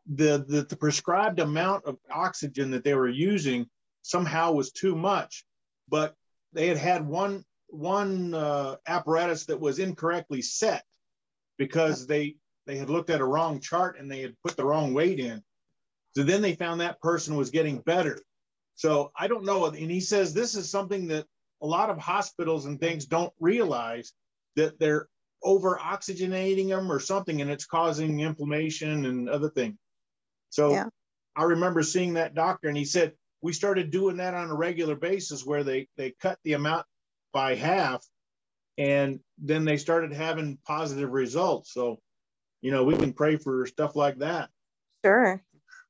[0.07, 3.67] the, the, the prescribed amount of oxygen that they were using
[4.01, 5.45] somehow was too much,
[5.89, 6.15] but
[6.53, 10.83] they had had one one uh, apparatus that was incorrectly set
[11.57, 12.35] because they
[12.71, 15.43] they had looked at a wrong chart and they had put the wrong weight in.
[16.15, 18.17] So then they found that person was getting better.
[18.75, 19.65] So I don't know.
[19.65, 21.25] And he says this is something that
[21.61, 24.13] a lot of hospitals and things don't realize
[24.55, 25.09] that they're
[25.43, 29.75] over oxygenating them or something and it's causing inflammation and other things.
[30.49, 30.85] So yeah.
[31.35, 33.11] I remember seeing that doctor and he said,
[33.41, 36.85] we started doing that on a regular basis where they, they cut the amount
[37.33, 38.01] by half
[38.77, 41.73] and then they started having positive results.
[41.73, 41.99] So,
[42.61, 44.49] you know, we can pray for stuff like that.
[45.03, 45.41] Sure.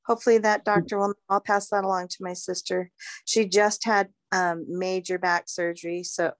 [0.08, 2.92] Hopefully that doctor will, I'll pass that along to my sister.
[3.26, 6.04] She just had um, major back surgery.
[6.04, 6.32] So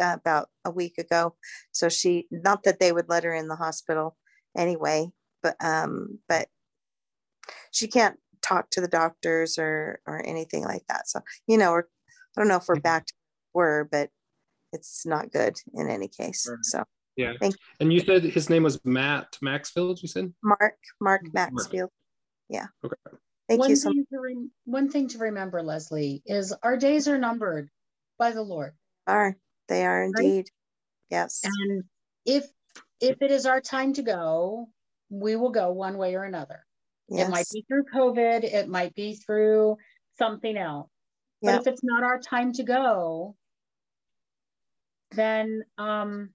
[0.00, 1.34] uh, about a week ago.
[1.72, 4.16] So she, not that they would let her in the hospital
[4.56, 5.08] anyway,
[5.42, 6.48] but, um, but
[7.70, 11.08] she can't talk to the doctors or or anything like that.
[11.08, 11.88] So you know, or
[12.36, 12.82] I don't know if we're mm-hmm.
[12.82, 13.12] back to
[13.54, 14.10] were, but
[14.72, 16.48] it's not good in any case.
[16.62, 16.84] So
[17.16, 17.32] yeah.
[17.40, 17.58] Thank you.
[17.80, 20.00] And you said his name was Matt Maxfield.
[20.02, 21.90] You said Mark Mark Maxfield.
[22.48, 22.66] Yeah.
[22.84, 22.94] Okay.
[23.48, 27.18] Thank one you so thing re- one thing to remember, Leslie, is our days are
[27.18, 27.68] numbered
[28.18, 28.74] by the Lord.
[29.06, 29.36] Are
[29.68, 30.36] they are indeed.
[30.36, 30.50] Right?
[31.10, 31.42] Yes.
[31.44, 31.84] And
[32.24, 32.46] if
[33.00, 34.68] if it is our time to go,
[35.10, 36.64] we will go one way or another.
[37.08, 37.28] Yes.
[37.28, 39.76] It might be through COVID, it might be through
[40.18, 40.90] something else.
[41.42, 43.36] But if it's not our time to go,
[45.12, 46.30] then um,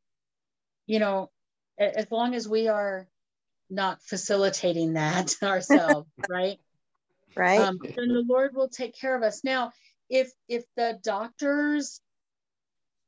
[0.87, 1.29] you know,
[1.77, 3.07] as long as we are
[3.69, 6.57] not facilitating that ourselves, right?
[7.35, 7.59] Right.
[7.59, 9.41] Um, then the Lord will take care of us.
[9.43, 9.71] Now,
[10.09, 12.01] if if the doctors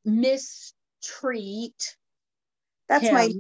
[0.06, 1.98] mistreat,
[2.88, 3.34] that's him, my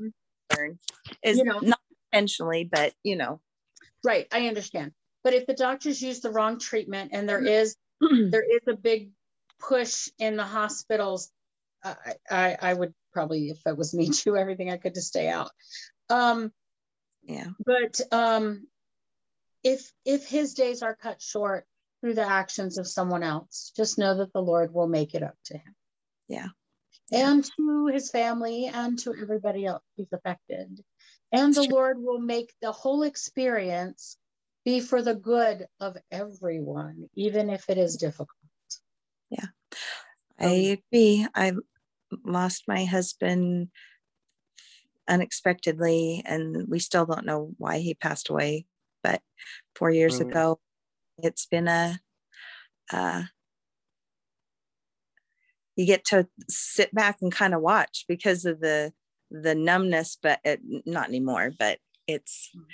[0.50, 0.80] concern.
[1.24, 1.80] Is you know, not
[2.12, 3.40] intentionally, but you know,
[4.04, 4.92] Right, I understand.
[5.24, 9.12] But if the doctors use the wrong treatment and there is there is a big
[9.60, 11.32] push in the hospitals,
[11.84, 15.30] I, I, I would probably, if it was me, do everything I could to stay
[15.30, 15.52] out.
[16.10, 16.52] Um,
[17.24, 17.48] yeah.
[17.66, 18.68] But um,
[19.64, 21.66] if if his days are cut short,
[22.04, 25.38] through the actions of someone else, just know that the Lord will make it up
[25.46, 25.76] to him.
[26.28, 26.48] Yeah.
[27.14, 30.84] And to his family and to everybody else who's affected.
[31.32, 34.18] And the Lord will make the whole experience
[34.66, 38.30] be for the good of everyone, even if it is difficult.
[39.30, 39.46] Yeah.
[40.38, 41.26] I agree.
[41.34, 41.54] I
[42.26, 43.70] lost my husband
[45.08, 48.66] unexpectedly, and we still don't know why he passed away.
[49.04, 49.22] But
[49.76, 50.32] four years really?
[50.32, 50.60] ago,
[51.18, 52.00] it's been a,
[52.92, 53.24] uh,
[55.76, 58.94] you get to sit back and kind of watch because of the
[59.32, 61.52] the numbness, but it, not anymore.
[61.58, 62.66] But it's mm-hmm.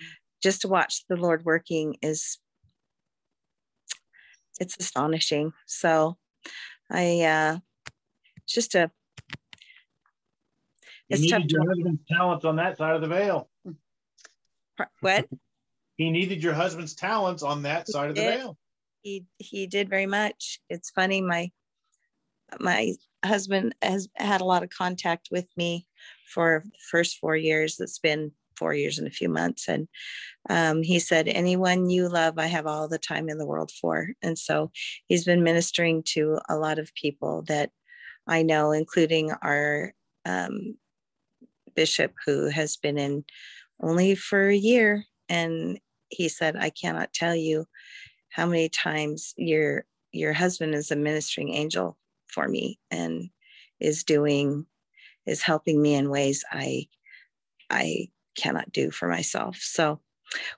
[0.44, 2.38] just to watch the Lord working is
[4.60, 5.54] it's astonishing.
[5.66, 6.18] So
[6.92, 7.60] I uh
[8.44, 8.92] it's just a
[11.10, 13.50] you needed your husband's talents on that side of the veil.
[15.02, 15.28] What?
[16.00, 18.58] he needed your husband's talents on that he side of the veil.
[19.02, 20.60] He he did very much.
[20.70, 21.52] It's funny, my
[22.60, 22.94] my
[23.24, 25.86] husband has had a lot of contact with me
[26.34, 27.80] for the first four years.
[27.80, 29.68] It's been four years and a few months.
[29.68, 29.88] And
[30.50, 34.10] um, he said, Anyone you love, I have all the time in the world for.
[34.22, 34.72] And so
[35.08, 37.72] he's been ministering to a lot of people that
[38.26, 39.94] I know, including our
[40.26, 40.78] um,
[41.76, 43.26] bishop who has been in
[43.82, 45.06] only for a year.
[45.28, 47.66] And he said, I cannot tell you
[48.30, 51.98] how many times your your husband is a ministering angel
[52.28, 53.30] for me and
[53.80, 54.66] is doing
[55.26, 56.88] is helping me in ways I
[57.70, 59.58] I cannot do for myself.
[59.58, 60.00] So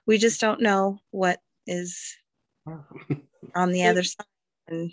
[0.06, 2.16] we just don't know what is
[3.54, 4.26] on the other side.
[4.68, 4.92] And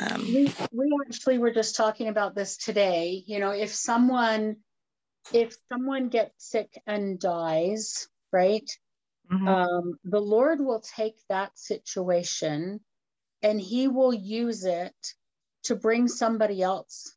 [0.00, 3.22] um, we, we actually were just talking about this today.
[3.26, 4.56] You know, if someone
[5.32, 8.68] if someone gets sick and dies, right?
[9.32, 9.48] Mm-hmm.
[9.48, 12.80] Um, the Lord will take that situation
[13.42, 14.94] and He will use it
[15.64, 17.16] to bring somebody else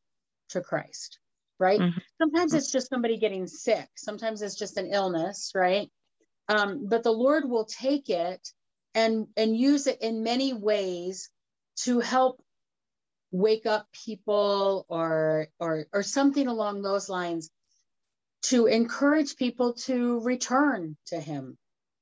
[0.49, 1.19] to Christ,
[1.59, 1.79] right?
[1.79, 1.99] Mm-hmm.
[2.21, 5.89] Sometimes it's just somebody getting sick, sometimes it's just an illness, right?
[6.49, 8.47] Um, but the Lord will take it
[8.95, 11.29] and and use it in many ways
[11.83, 12.41] to help
[13.31, 17.49] wake up people or or or something along those lines
[18.43, 21.57] to encourage people to return to him.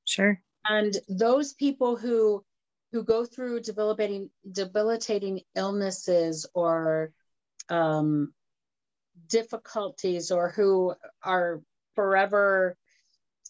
[0.05, 0.41] Sure.
[0.67, 2.43] And those people who
[2.91, 7.11] who go through debilitating debilitating illnesses or
[7.69, 8.33] um,
[9.27, 11.61] difficulties or who are
[11.95, 12.77] forever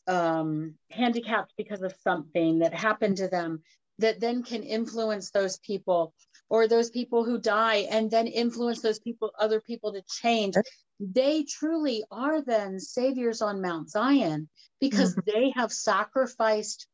[0.07, 3.61] um, handicapped because of something that happened to them
[3.99, 6.13] that then can influence those people
[6.49, 10.55] or those people who die and then influence those people other people to change
[10.99, 14.47] they truly are then saviors on mount zion
[14.79, 15.29] because mm-hmm.
[15.33, 16.87] they have sacrificed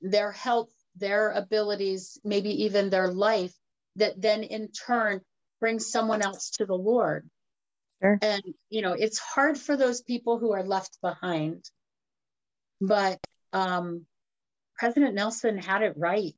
[0.00, 3.54] their health their abilities maybe even their life
[3.96, 5.20] that then in turn
[5.60, 7.28] brings someone else to the lord
[8.02, 8.18] sure.
[8.22, 11.64] and you know it's hard for those people who are left behind
[12.80, 13.18] but
[13.52, 14.04] um,
[14.76, 16.34] president nelson had it right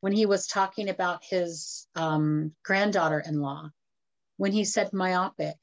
[0.00, 3.70] when he was talking about his um, granddaughter-in-law
[4.36, 5.56] when he said myopic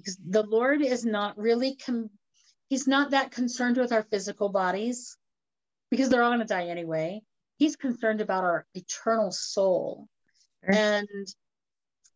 [0.00, 2.10] because the lord is not really com-
[2.68, 5.16] he's not that concerned with our physical bodies
[5.90, 7.20] because they're all going to die anyway
[7.58, 10.08] he's concerned about our eternal soul
[10.64, 10.74] sure.
[10.74, 11.08] and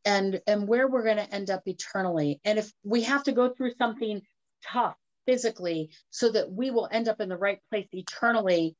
[0.04, 3.48] and and where we're going to end up eternally and if we have to go
[3.48, 4.20] through something
[4.66, 8.76] tough physically so that we will end up in the right place eternally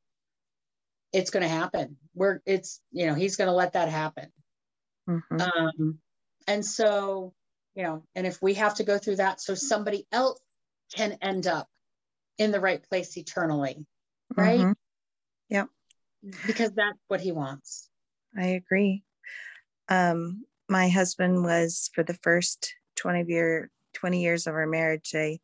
[1.14, 1.96] it's going to happen.
[2.14, 4.32] We're it's you know he's going to let that happen.
[5.09, 5.40] Mm-hmm.
[5.40, 5.98] Um,
[6.48, 7.32] and so
[7.74, 10.40] you know, and if we have to go through that, so somebody else
[10.94, 11.68] can end up
[12.38, 13.84] in the right place eternally,
[14.36, 14.60] right?
[14.60, 14.72] Mm-hmm.
[15.50, 15.68] Yep.
[16.46, 17.88] Because that's what he wants.
[18.36, 19.02] I agree.
[19.88, 25.38] Um, my husband was for the first 20 year 20 years of our marriage a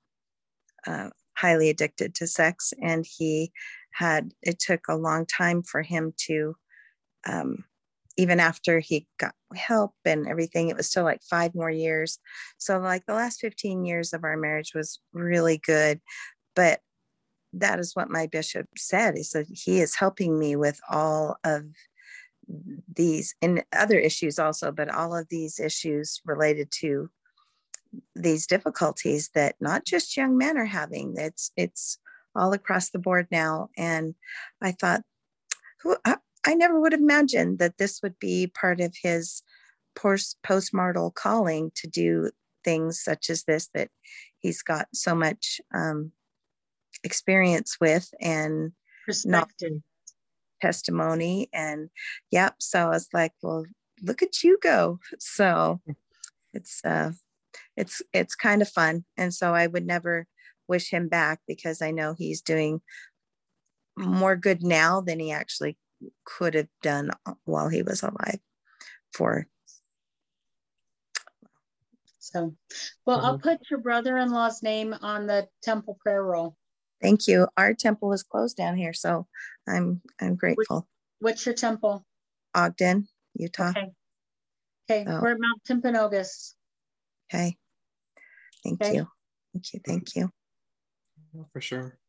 [0.86, 3.52] uh, highly addicted to sex and he
[3.92, 6.54] had it took a long time for him to
[7.26, 7.64] um,
[8.20, 12.18] even after he got help and everything it was still like five more years.
[12.58, 16.00] So like the last 15 years of our marriage was really good
[16.54, 16.80] but
[17.54, 19.16] that is what my bishop said.
[19.16, 21.64] He said he is helping me with all of
[22.94, 27.08] these and other issues also but all of these issues related to
[28.14, 31.14] these difficulties that not just young men are having.
[31.16, 31.98] It's it's
[32.34, 33.70] all across the board now.
[33.76, 34.14] And
[34.62, 35.02] I thought,
[35.82, 36.16] who uh,
[36.46, 39.42] I, never would have imagined that this would be part of his
[39.96, 42.30] post postmortal calling to do
[42.64, 43.90] things such as this that
[44.38, 46.12] he's got so much um,
[47.04, 48.72] experience with and
[49.06, 49.82] perspective.
[50.60, 51.48] testimony.
[51.52, 51.90] And
[52.30, 52.56] yep.
[52.58, 53.64] So I was like, well,
[54.02, 54.98] look at you go.
[55.18, 55.80] So
[56.52, 57.12] it's uh
[57.76, 59.04] it's it's kind of fun.
[59.16, 60.26] And so I would never
[60.68, 62.80] wish him back because I know he's doing
[63.96, 65.76] more good now than he actually
[66.24, 67.10] could have done
[67.44, 68.40] while he was alive
[69.12, 69.46] for.
[72.18, 72.54] So
[73.06, 73.26] well mm-hmm.
[73.26, 76.56] i'll put your brother-in-law's name on the temple prayer roll.
[77.02, 77.48] Thank you.
[77.56, 79.26] Our temple is closed down here so
[79.68, 80.86] i'm i'm grateful.
[81.18, 82.04] What's your temple?
[82.54, 83.70] Ogden utah.
[83.70, 83.90] Okay.
[84.90, 86.54] Okay so, we're at mount timpanogos.
[87.32, 87.56] Okay.
[88.64, 88.94] Thank okay.
[88.94, 89.08] you.
[89.52, 89.80] Thank you.
[89.84, 90.30] Thank you.
[91.52, 91.99] For sure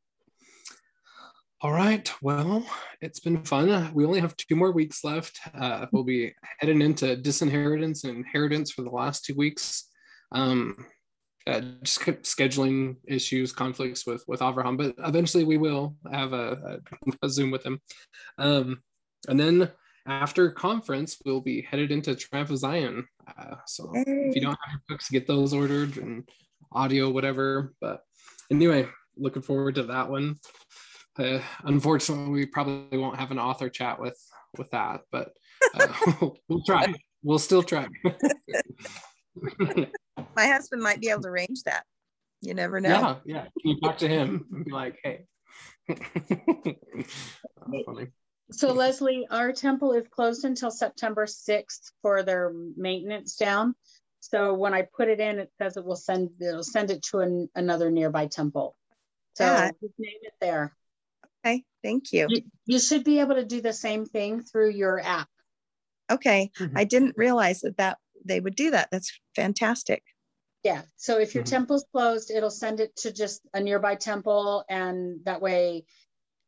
[1.64, 2.12] all right.
[2.24, 2.66] Well,
[3.02, 3.94] it's been fun.
[3.94, 5.40] We only have two more weeks left.
[5.54, 9.88] Uh, we'll be heading into disinheritance and inheritance for the last two weeks.
[10.32, 10.88] Um,
[11.46, 16.80] uh, just scheduling issues, conflicts with with Avraham, but eventually we will have a,
[17.22, 17.80] a, a Zoom with him.
[18.40, 18.82] Um,
[19.28, 19.70] and then
[20.08, 23.08] after conference, we'll be headed into Triumph of Zion.
[23.38, 26.28] Uh, so if you don't have your books, get those ordered and
[26.72, 27.74] audio, whatever.
[27.80, 28.02] But
[28.50, 30.40] anyway, looking forward to that one
[31.20, 34.18] uh, unfortunately, we probably won't have an author chat with
[34.58, 35.34] with that, but
[35.74, 35.94] uh,
[36.48, 36.94] we'll try.
[37.24, 37.88] We'll still try.
[40.36, 41.84] My husband might be able to arrange that.
[42.42, 42.90] You never know.
[42.90, 43.44] Yeah, yeah.
[43.62, 45.26] Can you talk to him and be like, "Hey."
[47.86, 48.08] funny.
[48.52, 53.76] So Leslie, our temple is closed until September 6th for their maintenance down.
[54.20, 57.20] So when I put it in, it says it will send it'll send it to
[57.20, 58.76] an, another nearby temple.
[59.36, 59.72] So yeah.
[59.82, 60.76] just name it there.
[61.46, 62.28] Okay, thank you.
[62.30, 62.42] you.
[62.66, 62.80] you.
[62.80, 65.28] should be able to do the same thing through your app.
[66.12, 66.78] Okay, mm-hmm.
[66.78, 68.90] I didn't realize that that they would do that.
[68.92, 70.04] That's fantastic.
[70.64, 70.82] Yeah.
[70.98, 71.56] So if your mm-hmm.
[71.56, 75.86] temple's closed, it'll send it to just a nearby temple, and that way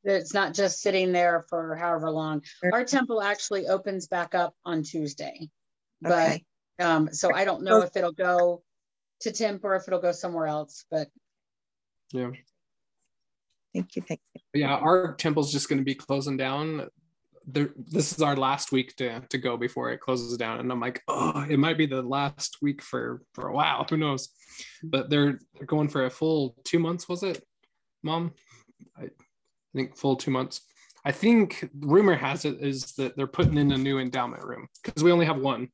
[0.04, 2.44] it's not just sitting there for however long.
[2.62, 2.72] Sure.
[2.74, 5.50] Our temple actually opens back up on Tuesday,
[6.02, 6.41] but
[6.80, 8.64] um, so I don't know if it'll go
[9.22, 10.86] to Timp or if it'll go somewhere else.
[10.91, 11.08] But
[12.12, 12.32] yeah,
[13.74, 14.01] Thank you.
[14.01, 14.61] Thank you.
[14.61, 16.88] Yeah, our temple's just going to be closing down.
[17.45, 20.59] There, this is our last week to, to go before it closes down.
[20.59, 23.86] And I'm like, oh, it might be the last week for, for a while.
[23.89, 24.30] Who knows?
[24.84, 27.43] But they're, they're going for a full two months, was it,
[28.03, 28.34] Mom?
[28.97, 29.09] I
[29.76, 30.61] think full two months.
[31.03, 35.03] I think rumor has it is that they're putting in a new endowment room because
[35.03, 35.67] we only have one.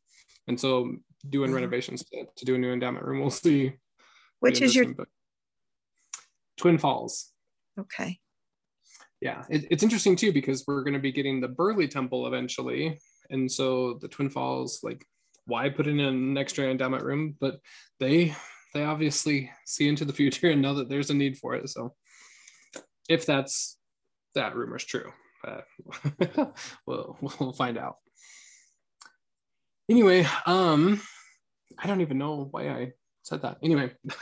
[0.47, 0.95] And so
[1.27, 1.55] doing mm-hmm.
[1.55, 3.19] renovations to, to, do a new endowment room.
[3.19, 3.73] We'll see.
[4.39, 4.95] Which is your
[6.57, 7.31] Twin Falls.
[7.80, 8.19] Okay.
[9.21, 12.99] Yeah, it, it's interesting too because we're going to be getting the Burley Temple eventually,
[13.30, 15.05] and so the Twin Falls, like,
[15.45, 17.36] why put in an extra endowment room?
[17.39, 17.59] But
[17.99, 18.36] they
[18.73, 21.69] they obviously see into the future and know that there's a need for it.
[21.69, 21.95] So
[23.09, 23.77] if that's
[24.36, 25.11] that rumor's true,
[25.45, 25.61] uh,
[26.88, 27.95] we'll we'll find out.
[29.89, 31.01] Anyway, um,
[31.77, 32.93] I don't even know why I
[33.24, 33.57] said that.
[33.63, 33.91] Anyway,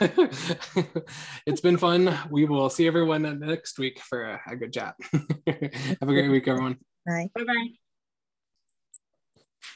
[1.46, 2.16] it's been fun.
[2.30, 4.94] We will see everyone next week for a, a good chat.
[5.12, 6.76] Have a great week, everyone.
[7.06, 7.30] Bye.
[7.34, 7.87] Bye bye.